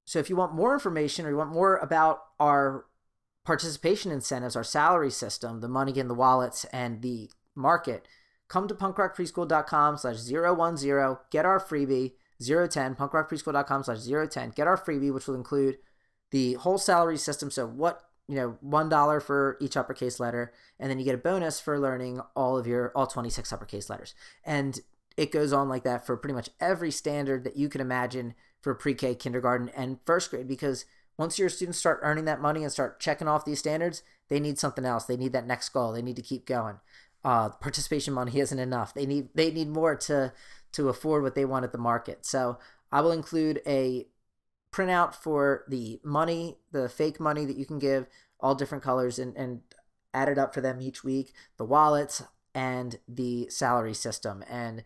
So 0.08 0.18
if 0.18 0.30
you 0.30 0.36
want 0.36 0.54
more 0.54 0.72
information 0.72 1.26
or 1.26 1.28
you 1.28 1.36
want 1.36 1.52
more 1.52 1.76
about 1.76 2.20
our 2.40 2.86
participation 3.44 4.10
incentives, 4.10 4.56
our 4.56 4.64
salary 4.64 5.10
system, 5.10 5.60
the 5.60 5.68
money 5.68 5.98
in 5.98 6.08
the 6.08 6.14
wallets, 6.14 6.64
and 6.72 7.02
the 7.02 7.30
market, 7.54 8.08
come 8.48 8.66
to 8.68 8.74
punkrockpreschool.com 8.74 9.98
slash 9.98 10.24
010, 10.24 11.16
get 11.30 11.44
our 11.44 11.60
freebie, 11.60 12.12
010, 12.40 12.94
punkrockpreschool.com 12.94 13.84
slash 13.84 14.30
010, 14.30 14.52
get 14.56 14.66
our 14.66 14.78
freebie, 14.78 15.12
which 15.12 15.26
will 15.26 15.34
include 15.34 15.76
the 16.30 16.54
whole 16.54 16.78
salary 16.78 17.18
system. 17.18 17.50
So 17.50 17.66
what, 17.66 18.00
you 18.28 18.36
know, 18.36 18.56
$1 18.64 19.22
for 19.22 19.58
each 19.60 19.76
uppercase 19.76 20.18
letter, 20.18 20.54
and 20.80 20.88
then 20.90 20.98
you 20.98 21.04
get 21.04 21.16
a 21.16 21.18
bonus 21.18 21.60
for 21.60 21.78
learning 21.78 22.22
all 22.34 22.56
of 22.56 22.66
your, 22.66 22.92
all 22.94 23.06
26 23.06 23.52
uppercase 23.52 23.90
letters. 23.90 24.14
And 24.42 24.80
it 25.18 25.32
goes 25.32 25.52
on 25.52 25.68
like 25.68 25.84
that 25.84 26.06
for 26.06 26.16
pretty 26.16 26.34
much 26.34 26.48
every 26.60 26.92
standard 26.92 27.44
that 27.44 27.58
you 27.58 27.68
can 27.68 27.82
imagine 27.82 28.34
for 28.60 28.74
pre-K, 28.74 29.14
kindergarten, 29.14 29.70
and 29.70 29.98
first 30.04 30.30
grade 30.30 30.48
because 30.48 30.84
once 31.16 31.38
your 31.38 31.48
students 31.48 31.78
start 31.78 32.00
earning 32.02 32.24
that 32.26 32.40
money 32.40 32.62
and 32.62 32.72
start 32.72 33.00
checking 33.00 33.28
off 33.28 33.44
these 33.44 33.58
standards, 33.58 34.02
they 34.28 34.38
need 34.38 34.58
something 34.58 34.84
else. 34.84 35.04
They 35.04 35.16
need 35.16 35.32
that 35.32 35.46
next 35.46 35.70
goal. 35.70 35.92
They 35.92 36.02
need 36.02 36.16
to 36.16 36.22
keep 36.22 36.46
going. 36.46 36.76
Uh, 37.24 37.48
participation 37.48 38.14
money 38.14 38.38
isn't 38.38 38.58
enough. 38.58 38.94
They 38.94 39.04
need 39.04 39.28
they 39.34 39.50
need 39.50 39.68
more 39.68 39.96
to 39.96 40.32
to 40.72 40.88
afford 40.88 41.22
what 41.22 41.34
they 41.34 41.44
want 41.44 41.64
at 41.64 41.72
the 41.72 41.78
market. 41.78 42.24
So 42.24 42.58
I 42.92 43.00
will 43.00 43.10
include 43.10 43.60
a 43.66 44.06
printout 44.72 45.14
for 45.14 45.64
the 45.68 46.00
money, 46.04 46.58
the 46.70 46.88
fake 46.88 47.18
money 47.18 47.44
that 47.44 47.56
you 47.56 47.66
can 47.66 47.78
give, 47.78 48.06
all 48.38 48.54
different 48.54 48.84
colors, 48.84 49.18
and 49.18 49.36
and 49.36 49.62
add 50.14 50.28
it 50.28 50.38
up 50.38 50.54
for 50.54 50.60
them 50.60 50.80
each 50.80 51.02
week. 51.02 51.32
The 51.56 51.64
wallets 51.64 52.22
and 52.54 52.98
the 53.08 53.48
salary 53.50 53.94
system, 53.94 54.44
and 54.48 54.84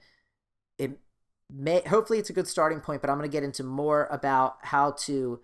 may 1.53 1.83
hopefully 1.87 2.19
it's 2.19 2.31
a 2.31 2.35
good 2.35 2.49
starting 2.49 2.81
point, 2.81 3.01
but 3.01 3.11
I'm 3.11 3.19
going 3.19 3.29
to 3.29 3.33
get 3.33 3.45
into 3.45 3.62
more 3.62 4.09
about 4.11 4.57
how 4.62 4.93
to 5.01 5.41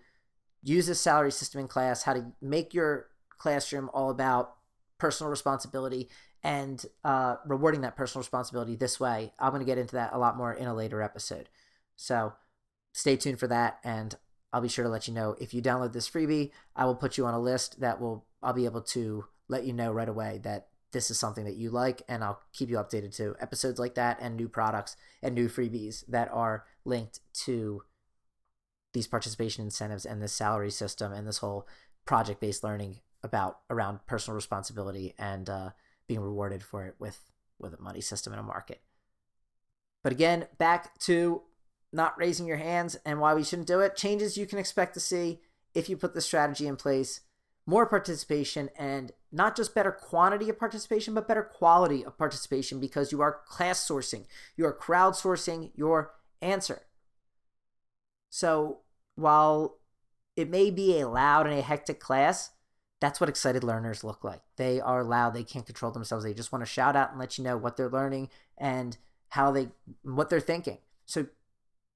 use 0.62 0.86
this 0.86 1.00
salary 1.00 1.32
system 1.32 1.60
in 1.60 1.68
class, 1.68 2.02
how 2.02 2.14
to 2.14 2.32
make 2.40 2.74
your 2.74 3.08
classroom 3.38 3.90
all 3.92 4.10
about 4.10 4.54
personal 4.98 5.30
responsibility 5.30 6.08
and 6.42 6.84
uh, 7.04 7.36
rewarding 7.46 7.82
that 7.82 7.96
personal 7.96 8.22
responsibility 8.22 8.76
this 8.76 8.98
way. 8.98 9.32
I'm 9.38 9.50
going 9.50 9.60
to 9.60 9.66
get 9.66 9.78
into 9.78 9.96
that 9.96 10.12
a 10.12 10.18
lot 10.18 10.36
more 10.36 10.52
in 10.52 10.66
a 10.66 10.74
later 10.74 11.02
episode. 11.02 11.48
So 11.96 12.32
stay 12.92 13.16
tuned 13.16 13.40
for 13.40 13.48
that, 13.48 13.78
and 13.84 14.14
I'll 14.52 14.60
be 14.60 14.68
sure 14.68 14.84
to 14.84 14.90
let 14.90 15.08
you 15.08 15.14
know 15.14 15.36
if 15.40 15.52
you 15.52 15.60
download 15.60 15.92
this 15.92 16.08
freebie. 16.08 16.50
I 16.74 16.84
will 16.84 16.94
put 16.94 17.18
you 17.18 17.26
on 17.26 17.34
a 17.34 17.40
list 17.40 17.80
that 17.80 18.00
will 18.00 18.26
I'll 18.42 18.52
be 18.52 18.64
able 18.66 18.82
to 18.82 19.26
let 19.48 19.64
you 19.64 19.72
know 19.72 19.92
right 19.92 20.08
away 20.08 20.40
that 20.44 20.68
this 20.92 21.10
is 21.10 21.18
something 21.18 21.44
that 21.44 21.56
you 21.56 21.70
like, 21.70 22.02
and 22.08 22.24
I'll 22.24 22.40
keep 22.52 22.70
you 22.70 22.76
updated 22.76 23.14
to 23.16 23.34
episodes 23.40 23.78
like 23.78 23.94
that 23.94 24.18
and 24.20 24.36
new 24.36 24.48
products 24.48 24.96
and 25.22 25.34
new 25.34 25.48
freebies 25.48 26.04
that 26.08 26.30
are 26.32 26.64
linked 26.84 27.20
to 27.44 27.82
these 28.94 29.06
participation 29.06 29.64
incentives 29.64 30.06
and 30.06 30.22
this 30.22 30.32
salary 30.32 30.70
system 30.70 31.12
and 31.12 31.26
this 31.26 31.38
whole 31.38 31.66
project 32.06 32.40
based 32.40 32.64
learning 32.64 33.00
about 33.22 33.58
around 33.68 34.00
personal 34.06 34.34
responsibility 34.34 35.14
and 35.18 35.50
uh, 35.50 35.70
being 36.06 36.20
rewarded 36.20 36.62
for 36.62 36.86
it 36.86 36.94
with 36.98 37.30
with 37.58 37.74
a 37.74 37.82
money 37.82 38.00
system 38.00 38.32
and 38.32 38.40
a 38.40 38.44
market. 38.44 38.80
But 40.02 40.12
again, 40.12 40.46
back 40.58 40.96
to 41.00 41.42
not 41.92 42.16
raising 42.18 42.46
your 42.46 42.56
hands 42.56 42.96
and 43.04 43.20
why 43.20 43.34
we 43.34 43.42
shouldn't 43.42 43.68
do 43.68 43.80
it. 43.80 43.96
Changes 43.96 44.36
you 44.36 44.46
can 44.46 44.58
expect 44.58 44.94
to 44.94 45.00
see 45.00 45.40
if 45.74 45.88
you 45.88 45.96
put 45.96 46.14
the 46.14 46.20
strategy 46.20 46.66
in 46.66 46.76
place 46.76 47.20
more 47.68 47.84
participation 47.84 48.70
and 48.78 49.12
not 49.30 49.54
just 49.54 49.74
better 49.74 49.92
quantity 49.92 50.48
of 50.48 50.58
participation, 50.58 51.12
but 51.12 51.28
better 51.28 51.42
quality 51.42 52.02
of 52.02 52.16
participation 52.16 52.80
because 52.80 53.12
you 53.12 53.20
are 53.20 53.40
class 53.46 53.86
sourcing, 53.86 54.24
you 54.56 54.64
are 54.64 54.72
crowdsourcing 54.74 55.70
your 55.74 56.14
answer. 56.40 56.80
So 58.30 58.78
while 59.16 59.80
it 60.34 60.48
may 60.48 60.70
be 60.70 60.98
a 60.98 61.08
loud 61.10 61.46
and 61.46 61.58
a 61.58 61.60
hectic 61.60 62.00
class, 62.00 62.52
that's 63.00 63.20
what 63.20 63.28
excited 63.28 63.62
learners 63.62 64.02
look 64.02 64.24
like. 64.24 64.40
They 64.56 64.80
are 64.80 65.04
loud, 65.04 65.34
they 65.34 65.44
can't 65.44 65.66
control 65.66 65.92
themselves. 65.92 66.24
They 66.24 66.32
just 66.32 66.50
want 66.50 66.64
to 66.64 66.70
shout 66.70 66.96
out 66.96 67.10
and 67.10 67.20
let 67.20 67.36
you 67.36 67.44
know 67.44 67.58
what 67.58 67.76
they're 67.76 67.90
learning 67.90 68.30
and 68.56 68.96
how 69.28 69.50
they 69.50 69.68
what 70.04 70.30
they're 70.30 70.40
thinking. 70.40 70.78
So 71.04 71.26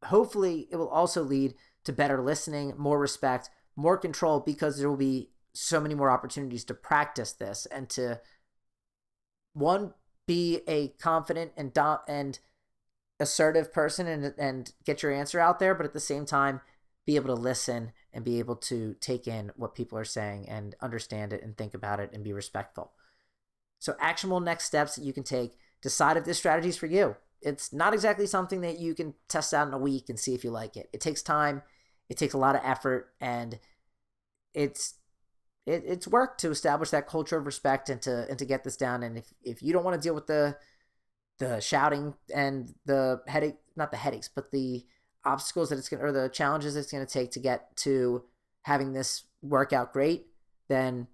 hopefully 0.04 0.68
it 0.70 0.76
will 0.76 0.90
also 0.90 1.22
lead 1.22 1.54
to 1.84 1.94
better 1.94 2.20
listening, 2.20 2.74
more 2.76 2.98
respect, 2.98 3.48
more 3.74 3.96
control 3.96 4.38
because 4.38 4.78
there 4.78 4.90
will 4.90 4.98
be 4.98 5.30
so 5.54 5.80
many 5.80 5.94
more 5.94 6.10
opportunities 6.10 6.64
to 6.64 6.74
practice 6.74 7.32
this 7.32 7.66
and 7.66 7.88
to 7.90 8.20
one 9.52 9.92
be 10.26 10.60
a 10.66 10.88
confident 10.88 11.52
and 11.56 11.72
do- 11.72 11.98
and 12.08 12.38
assertive 13.20 13.72
person 13.72 14.06
and 14.06 14.34
and 14.38 14.72
get 14.84 15.02
your 15.02 15.12
answer 15.12 15.38
out 15.38 15.58
there 15.58 15.74
but 15.74 15.86
at 15.86 15.92
the 15.92 16.00
same 16.00 16.24
time 16.24 16.60
be 17.06 17.16
able 17.16 17.34
to 17.34 17.40
listen 17.40 17.92
and 18.12 18.24
be 18.24 18.38
able 18.38 18.56
to 18.56 18.94
take 19.00 19.26
in 19.26 19.50
what 19.56 19.74
people 19.74 19.98
are 19.98 20.04
saying 20.04 20.48
and 20.48 20.74
understand 20.80 21.32
it 21.32 21.42
and 21.42 21.56
think 21.56 21.74
about 21.74 21.98
it 21.98 22.10
and 22.12 22.22
be 22.22 22.32
respectful. 22.32 22.92
So 23.80 23.96
actionable 23.98 24.40
next 24.40 24.66
steps 24.66 24.94
that 24.94 25.04
you 25.04 25.12
can 25.12 25.24
take 25.24 25.58
decide 25.82 26.16
if 26.16 26.24
this 26.24 26.38
strategy 26.38 26.68
is 26.68 26.76
for 26.76 26.86
you. 26.86 27.16
It's 27.40 27.72
not 27.72 27.92
exactly 27.92 28.26
something 28.26 28.60
that 28.60 28.78
you 28.78 28.94
can 28.94 29.14
test 29.28 29.52
out 29.52 29.66
in 29.66 29.74
a 29.74 29.78
week 29.78 30.08
and 30.08 30.18
see 30.18 30.32
if 30.34 30.44
you 30.44 30.50
like 30.50 30.76
it. 30.76 30.88
It 30.92 31.00
takes 31.00 31.22
time 31.22 31.62
it 32.08 32.18
takes 32.18 32.34
a 32.34 32.38
lot 32.38 32.54
of 32.54 32.60
effort 32.62 33.08
and 33.20 33.58
it's 34.52 34.94
it, 35.66 35.84
it's 35.86 36.08
work 36.08 36.38
to 36.38 36.50
establish 36.50 36.90
that 36.90 37.06
culture 37.06 37.36
of 37.36 37.46
respect 37.46 37.88
and 37.88 38.00
to 38.02 38.26
and 38.28 38.38
to 38.38 38.44
get 38.44 38.64
this 38.64 38.76
down. 38.76 39.02
And 39.02 39.18
if 39.18 39.32
if 39.42 39.62
you 39.62 39.72
don't 39.72 39.84
want 39.84 40.00
to 40.00 40.06
deal 40.06 40.14
with 40.14 40.26
the 40.26 40.56
the 41.38 41.60
shouting 41.60 42.14
and 42.34 42.74
the 42.84 43.22
headache, 43.26 43.56
not 43.76 43.90
the 43.90 43.96
headaches, 43.96 44.28
but 44.28 44.50
the 44.50 44.84
obstacles 45.24 45.68
that 45.68 45.78
it's 45.78 45.88
going 45.88 46.00
to 46.00 46.06
or 46.06 46.12
the 46.12 46.28
challenges 46.28 46.76
it's 46.76 46.90
going 46.90 47.04
to 47.04 47.12
take 47.12 47.30
to 47.30 47.40
get 47.40 47.74
to 47.76 48.24
having 48.62 48.92
this 48.92 49.24
work 49.40 49.72
out 49.72 49.92
great, 49.92 50.26
then 50.68 51.06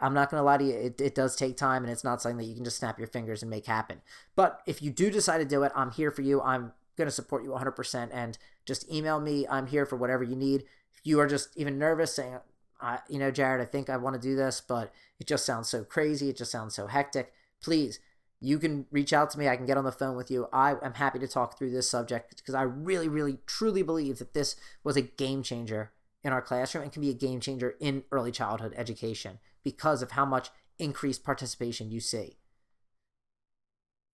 I'm 0.00 0.14
not 0.14 0.30
going 0.30 0.40
to 0.40 0.44
lie 0.44 0.58
to 0.58 0.64
you, 0.64 0.74
it, 0.74 1.00
it 1.00 1.14
does 1.14 1.34
take 1.34 1.56
time 1.56 1.82
and 1.82 1.92
it's 1.92 2.04
not 2.04 2.22
something 2.22 2.38
that 2.38 2.44
you 2.44 2.54
can 2.54 2.64
just 2.64 2.78
snap 2.78 2.98
your 2.98 3.08
fingers 3.08 3.42
and 3.42 3.50
make 3.50 3.66
happen. 3.66 4.00
But 4.36 4.60
if 4.66 4.80
you 4.82 4.90
do 4.90 5.10
decide 5.10 5.38
to 5.38 5.44
do 5.44 5.62
it, 5.64 5.72
I'm 5.74 5.90
here 5.90 6.10
for 6.10 6.22
you. 6.22 6.40
I'm 6.40 6.72
going 6.96 7.08
to 7.08 7.12
support 7.12 7.44
you 7.44 7.50
100% 7.50 8.08
and 8.12 8.38
just 8.64 8.90
email 8.92 9.20
me. 9.20 9.46
I'm 9.48 9.66
here 9.66 9.86
for 9.86 9.96
whatever 9.96 10.22
you 10.22 10.36
need. 10.36 10.64
If 10.92 11.00
you 11.04 11.18
are 11.20 11.26
just 11.26 11.56
even 11.56 11.78
nervous 11.78 12.14
saying, 12.14 12.38
I, 12.80 13.00
you 13.08 13.18
know, 13.18 13.30
Jared, 13.30 13.60
I 13.60 13.64
think 13.64 13.90
I 13.90 13.96
want 13.96 14.14
to 14.14 14.20
do 14.20 14.36
this, 14.36 14.60
but 14.60 14.92
it 15.18 15.26
just 15.26 15.44
sounds 15.44 15.68
so 15.68 15.84
crazy. 15.84 16.28
It 16.28 16.36
just 16.36 16.52
sounds 16.52 16.74
so 16.74 16.86
hectic. 16.86 17.32
Please, 17.62 17.98
you 18.40 18.58
can 18.58 18.86
reach 18.90 19.12
out 19.12 19.30
to 19.30 19.38
me. 19.38 19.48
I 19.48 19.56
can 19.56 19.66
get 19.66 19.76
on 19.76 19.84
the 19.84 19.92
phone 19.92 20.16
with 20.16 20.30
you. 20.30 20.48
I 20.52 20.76
am 20.82 20.94
happy 20.94 21.18
to 21.18 21.28
talk 21.28 21.58
through 21.58 21.70
this 21.70 21.90
subject 21.90 22.36
because 22.36 22.54
I 22.54 22.62
really, 22.62 23.08
really, 23.08 23.38
truly 23.46 23.82
believe 23.82 24.18
that 24.18 24.34
this 24.34 24.56
was 24.84 24.96
a 24.96 25.02
game 25.02 25.42
changer 25.42 25.92
in 26.22 26.32
our 26.32 26.42
classroom 26.42 26.84
and 26.84 26.92
can 26.92 27.02
be 27.02 27.10
a 27.10 27.14
game 27.14 27.40
changer 27.40 27.74
in 27.80 28.04
early 28.12 28.30
childhood 28.30 28.74
education 28.76 29.38
because 29.64 30.02
of 30.02 30.12
how 30.12 30.24
much 30.24 30.50
increased 30.78 31.24
participation 31.24 31.90
you 31.90 32.00
see. 32.00 32.38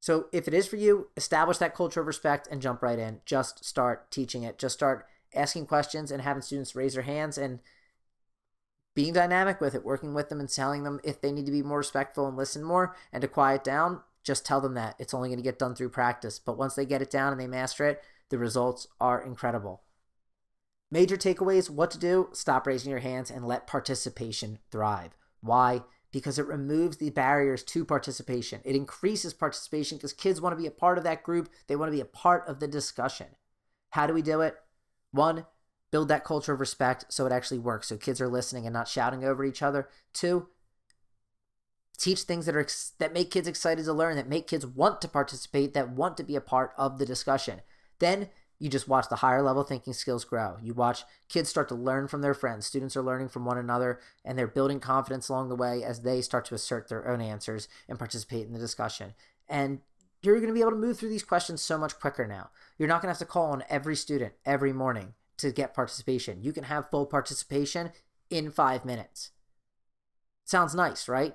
So, 0.00 0.26
if 0.32 0.46
it 0.46 0.54
is 0.54 0.66
for 0.66 0.76
you, 0.76 1.08
establish 1.16 1.56
that 1.58 1.74
culture 1.74 2.00
of 2.00 2.06
respect 2.06 2.46
and 2.50 2.60
jump 2.60 2.82
right 2.82 2.98
in. 2.98 3.20
Just 3.24 3.64
start 3.64 4.10
teaching 4.10 4.42
it. 4.42 4.58
Just 4.58 4.74
start 4.74 5.06
asking 5.34 5.66
questions 5.66 6.10
and 6.10 6.22
having 6.22 6.42
students 6.42 6.76
raise 6.76 6.94
their 6.94 7.04
hands 7.04 7.38
and 7.38 7.60
being 8.94 9.12
dynamic 9.12 9.60
with 9.60 9.74
it, 9.74 9.84
working 9.84 10.14
with 10.14 10.28
them 10.28 10.40
and 10.40 10.48
telling 10.48 10.84
them 10.84 11.00
if 11.02 11.20
they 11.20 11.32
need 11.32 11.46
to 11.46 11.52
be 11.52 11.62
more 11.62 11.78
respectful 11.78 12.26
and 12.28 12.36
listen 12.36 12.62
more 12.62 12.94
and 13.12 13.22
to 13.22 13.28
quiet 13.28 13.64
down, 13.64 14.00
just 14.22 14.46
tell 14.46 14.60
them 14.60 14.74
that. 14.74 14.94
It's 14.98 15.12
only 15.12 15.28
going 15.28 15.38
to 15.38 15.42
get 15.44 15.58
done 15.58 15.74
through 15.74 15.90
practice. 15.90 16.38
But 16.38 16.56
once 16.56 16.74
they 16.74 16.86
get 16.86 17.02
it 17.02 17.10
down 17.10 17.32
and 17.32 17.40
they 17.40 17.46
master 17.46 17.84
it, 17.86 18.02
the 18.30 18.38
results 18.38 18.86
are 19.00 19.22
incredible. 19.22 19.82
Major 20.90 21.16
takeaways 21.16 21.68
what 21.68 21.90
to 21.90 21.98
do 21.98 22.28
stop 22.32 22.66
raising 22.66 22.90
your 22.90 23.00
hands 23.00 23.30
and 23.30 23.46
let 23.46 23.66
participation 23.66 24.58
thrive. 24.70 25.16
Why? 25.40 25.82
Because 26.12 26.38
it 26.38 26.46
removes 26.46 26.98
the 26.98 27.10
barriers 27.10 27.64
to 27.64 27.84
participation. 27.84 28.60
It 28.64 28.76
increases 28.76 29.34
participation 29.34 29.98
because 29.98 30.12
kids 30.12 30.40
want 30.40 30.56
to 30.56 30.60
be 30.60 30.68
a 30.68 30.70
part 30.70 30.96
of 30.96 31.04
that 31.04 31.24
group, 31.24 31.48
they 31.66 31.74
want 31.74 31.88
to 31.88 31.96
be 31.96 32.00
a 32.00 32.06
part 32.06 32.46
of 32.46 32.60
the 32.60 32.68
discussion. 32.68 33.26
How 33.90 34.06
do 34.06 34.14
we 34.14 34.22
do 34.22 34.40
it? 34.40 34.54
One, 35.10 35.46
build 35.94 36.08
that 36.08 36.24
culture 36.24 36.52
of 36.52 36.58
respect 36.58 37.04
so 37.08 37.24
it 37.24 37.30
actually 37.30 37.60
works 37.60 37.86
so 37.86 37.96
kids 37.96 38.20
are 38.20 38.26
listening 38.26 38.66
and 38.66 38.72
not 38.72 38.88
shouting 38.88 39.22
over 39.22 39.44
each 39.44 39.62
other. 39.62 39.88
Two 40.12 40.48
teach 41.96 42.22
things 42.22 42.46
that 42.46 42.56
are 42.56 42.66
that 42.98 43.14
make 43.14 43.30
kids 43.30 43.46
excited 43.46 43.84
to 43.84 43.92
learn 43.92 44.16
that 44.16 44.28
make 44.28 44.48
kids 44.48 44.66
want 44.66 45.00
to 45.00 45.06
participate 45.06 45.72
that 45.72 45.90
want 45.90 46.16
to 46.16 46.24
be 46.24 46.34
a 46.34 46.40
part 46.40 46.72
of 46.76 46.98
the 46.98 47.06
discussion. 47.06 47.60
Then 48.00 48.30
you 48.58 48.68
just 48.68 48.88
watch 48.88 49.08
the 49.08 49.22
higher 49.22 49.40
level 49.40 49.62
thinking 49.62 49.92
skills 49.92 50.24
grow. 50.24 50.56
You 50.60 50.74
watch 50.74 51.04
kids 51.28 51.48
start 51.48 51.68
to 51.68 51.76
learn 51.76 52.08
from 52.08 52.22
their 52.22 52.34
friends. 52.34 52.66
Students 52.66 52.96
are 52.96 53.02
learning 53.02 53.28
from 53.28 53.44
one 53.44 53.56
another 53.56 54.00
and 54.24 54.36
they're 54.36 54.48
building 54.48 54.80
confidence 54.80 55.28
along 55.28 55.48
the 55.48 55.54
way 55.54 55.84
as 55.84 56.00
they 56.00 56.20
start 56.20 56.44
to 56.46 56.56
assert 56.56 56.88
their 56.88 57.06
own 57.06 57.20
answers 57.20 57.68
and 57.88 58.00
participate 58.00 58.48
in 58.48 58.52
the 58.52 58.58
discussion. 58.58 59.14
And 59.48 59.78
you're 60.22 60.40
going 60.40 60.48
to 60.48 60.54
be 60.54 60.60
able 60.60 60.72
to 60.72 60.76
move 60.76 60.98
through 60.98 61.10
these 61.10 61.22
questions 61.22 61.62
so 61.62 61.78
much 61.78 62.00
quicker 62.00 62.26
now. 62.26 62.50
You're 62.78 62.88
not 62.88 63.00
going 63.00 63.14
to 63.14 63.16
have 63.16 63.28
to 63.28 63.32
call 63.32 63.52
on 63.52 63.62
every 63.70 63.94
student 63.94 64.32
every 64.44 64.72
morning 64.72 65.14
to 65.38 65.52
get 65.52 65.74
participation. 65.74 66.42
You 66.42 66.52
can 66.52 66.64
have 66.64 66.90
full 66.90 67.06
participation 67.06 67.90
in 68.30 68.50
five 68.50 68.84
minutes. 68.84 69.30
Sounds 70.44 70.74
nice, 70.74 71.08
right? 71.08 71.34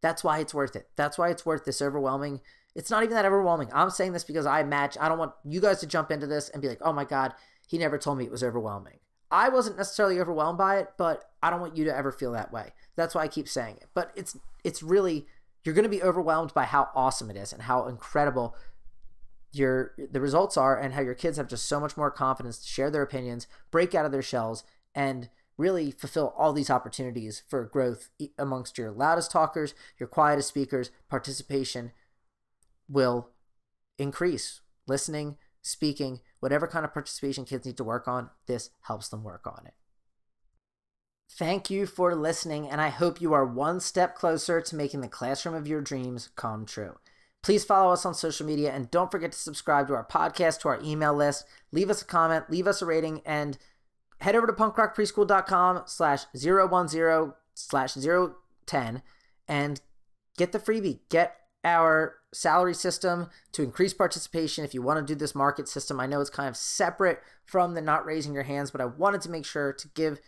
That's 0.00 0.22
why 0.22 0.38
it's 0.38 0.54
worth 0.54 0.76
it. 0.76 0.88
That's 0.96 1.18
why 1.18 1.30
it's 1.30 1.46
worth 1.46 1.64
this 1.64 1.82
overwhelming. 1.82 2.40
It's 2.74 2.90
not 2.90 3.02
even 3.02 3.14
that 3.14 3.24
overwhelming. 3.24 3.70
I'm 3.72 3.90
saying 3.90 4.12
this 4.12 4.24
because 4.24 4.46
I 4.46 4.62
match. 4.62 4.96
I 5.00 5.08
don't 5.08 5.18
want 5.18 5.32
you 5.44 5.60
guys 5.60 5.80
to 5.80 5.86
jump 5.86 6.10
into 6.10 6.26
this 6.26 6.48
and 6.48 6.62
be 6.62 6.68
like, 6.68 6.80
oh 6.82 6.92
my 6.92 7.04
God, 7.04 7.34
he 7.66 7.78
never 7.78 7.98
told 7.98 8.18
me 8.18 8.24
it 8.24 8.30
was 8.30 8.44
overwhelming. 8.44 8.98
I 9.30 9.48
wasn't 9.48 9.76
necessarily 9.76 10.20
overwhelmed 10.20 10.58
by 10.58 10.78
it, 10.78 10.88
but 10.96 11.30
I 11.42 11.50
don't 11.50 11.60
want 11.60 11.76
you 11.76 11.84
to 11.84 11.96
ever 11.96 12.12
feel 12.12 12.32
that 12.32 12.52
way. 12.52 12.72
That's 12.96 13.14
why 13.14 13.22
I 13.22 13.28
keep 13.28 13.48
saying 13.48 13.76
it. 13.80 13.88
But 13.94 14.12
it's 14.14 14.36
it's 14.64 14.82
really 14.82 15.26
you're 15.64 15.74
going 15.74 15.84
to 15.84 15.88
be 15.88 16.02
overwhelmed 16.02 16.54
by 16.54 16.64
how 16.64 16.88
awesome 16.94 17.30
it 17.30 17.36
is 17.36 17.52
and 17.52 17.62
how 17.62 17.86
incredible 17.86 18.54
your 19.52 19.94
the 20.10 20.20
results 20.20 20.56
are 20.56 20.78
and 20.78 20.94
how 20.94 21.00
your 21.00 21.14
kids 21.14 21.36
have 21.36 21.48
just 21.48 21.66
so 21.66 21.80
much 21.80 21.96
more 21.96 22.10
confidence 22.10 22.58
to 22.58 22.68
share 22.68 22.90
their 22.90 23.02
opinions, 23.02 23.46
break 23.70 23.94
out 23.94 24.06
of 24.06 24.12
their 24.12 24.22
shells 24.22 24.64
and 24.94 25.28
really 25.56 25.90
fulfill 25.90 26.34
all 26.36 26.52
these 26.52 26.70
opportunities 26.70 27.42
for 27.48 27.64
growth 27.64 28.10
amongst 28.38 28.78
your 28.78 28.90
loudest 28.90 29.30
talkers, 29.30 29.74
your 29.98 30.08
quietest 30.08 30.48
speakers. 30.48 30.90
Participation 31.08 31.92
will 32.88 33.30
increase. 33.98 34.60
Listening, 34.86 35.36
speaking, 35.60 36.20
whatever 36.40 36.66
kind 36.66 36.84
of 36.84 36.94
participation 36.94 37.44
kids 37.44 37.66
need 37.66 37.76
to 37.76 37.84
work 37.84 38.08
on, 38.08 38.30
this 38.46 38.70
helps 38.82 39.08
them 39.08 39.24
work 39.24 39.46
on 39.46 39.66
it. 39.66 39.74
Thank 41.30 41.68
you 41.68 41.84
for 41.86 42.14
listening, 42.14 42.68
and 42.68 42.80
I 42.80 42.88
hope 42.88 43.20
you 43.20 43.34
are 43.34 43.44
one 43.44 43.80
step 43.80 44.14
closer 44.14 44.60
to 44.60 44.76
making 44.76 45.02
the 45.02 45.08
classroom 45.08 45.54
of 45.54 45.68
your 45.68 45.82
dreams 45.82 46.30
come 46.36 46.64
true. 46.64 46.96
Please 47.42 47.64
follow 47.64 47.92
us 47.92 48.04
on 48.04 48.14
social 48.14 48.46
media 48.46 48.72
and 48.72 48.90
don't 48.90 49.10
forget 49.10 49.32
to 49.32 49.38
subscribe 49.38 49.88
to 49.88 49.94
our 49.94 50.04
podcast, 50.04 50.60
to 50.60 50.68
our 50.68 50.80
email 50.82 51.14
list. 51.14 51.44
Leave 51.72 51.90
us 51.90 52.02
a 52.02 52.04
comment, 52.04 52.50
leave 52.50 52.66
us 52.66 52.82
a 52.82 52.86
rating, 52.86 53.22
and 53.24 53.58
head 54.20 54.34
over 54.34 54.46
to 54.46 54.52
punkrockpreschool.com 54.52 55.82
slash 55.86 56.24
010 56.36 57.32
slash 57.54 57.94
010 57.94 59.02
and 59.46 59.80
get 60.36 60.52
the 60.52 60.58
freebie. 60.58 61.00
Get 61.08 61.36
our 61.64 62.16
salary 62.32 62.74
system 62.74 63.28
to 63.52 63.62
increase 63.62 63.94
participation 63.94 64.64
if 64.64 64.74
you 64.74 64.82
want 64.82 64.98
to 64.98 65.12
do 65.14 65.18
this 65.18 65.34
market 65.34 65.68
system. 65.68 65.98
I 66.00 66.06
know 66.06 66.20
it's 66.20 66.30
kind 66.30 66.48
of 66.48 66.56
separate 66.56 67.20
from 67.44 67.74
the 67.74 67.80
not 67.80 68.04
raising 68.04 68.34
your 68.34 68.42
hands, 68.42 68.70
but 68.70 68.80
I 68.80 68.86
wanted 68.86 69.22
to 69.22 69.30
make 69.30 69.46
sure 69.46 69.72
to 69.72 69.88
give 69.94 70.20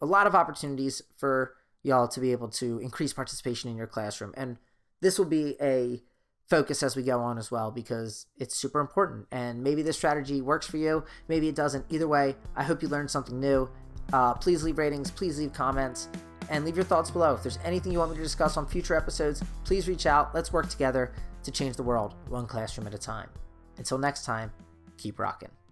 a 0.00 0.06
lot 0.06 0.26
of 0.26 0.34
opportunities 0.34 1.02
for 1.16 1.54
y'all 1.82 2.08
to 2.08 2.20
be 2.20 2.32
able 2.32 2.48
to 2.48 2.78
increase 2.80 3.12
participation 3.12 3.70
in 3.70 3.76
your 3.76 3.86
classroom. 3.86 4.34
And 4.36 4.58
this 5.00 5.18
will 5.18 5.26
be 5.26 5.56
a 5.60 6.02
focus 6.48 6.82
as 6.82 6.96
we 6.96 7.02
go 7.02 7.20
on 7.20 7.38
as 7.38 7.50
well 7.50 7.70
because 7.70 8.26
it's 8.36 8.56
super 8.56 8.80
important. 8.80 9.26
And 9.30 9.62
maybe 9.62 9.82
this 9.82 9.96
strategy 9.96 10.40
works 10.40 10.66
for 10.66 10.76
you, 10.76 11.04
maybe 11.28 11.48
it 11.48 11.54
doesn't. 11.54 11.86
Either 11.90 12.08
way, 12.08 12.36
I 12.56 12.62
hope 12.64 12.82
you 12.82 12.88
learned 12.88 13.10
something 13.10 13.38
new. 13.40 13.68
Uh, 14.12 14.34
please 14.34 14.62
leave 14.62 14.78
ratings, 14.78 15.10
please 15.10 15.38
leave 15.38 15.52
comments, 15.52 16.08
and 16.50 16.64
leave 16.64 16.76
your 16.76 16.84
thoughts 16.84 17.10
below. 17.10 17.34
If 17.34 17.42
there's 17.42 17.58
anything 17.64 17.92
you 17.92 17.98
want 17.98 18.10
me 18.10 18.16
to 18.18 18.22
discuss 18.22 18.56
on 18.56 18.66
future 18.66 18.94
episodes, 18.94 19.42
please 19.64 19.88
reach 19.88 20.06
out. 20.06 20.34
Let's 20.34 20.52
work 20.52 20.68
together 20.68 21.12
to 21.42 21.50
change 21.50 21.76
the 21.76 21.82
world 21.82 22.14
one 22.28 22.46
classroom 22.46 22.86
at 22.86 22.94
a 22.94 22.98
time. 22.98 23.28
Until 23.78 23.98
next 23.98 24.24
time, 24.24 24.52
keep 24.98 25.18
rocking. 25.18 25.63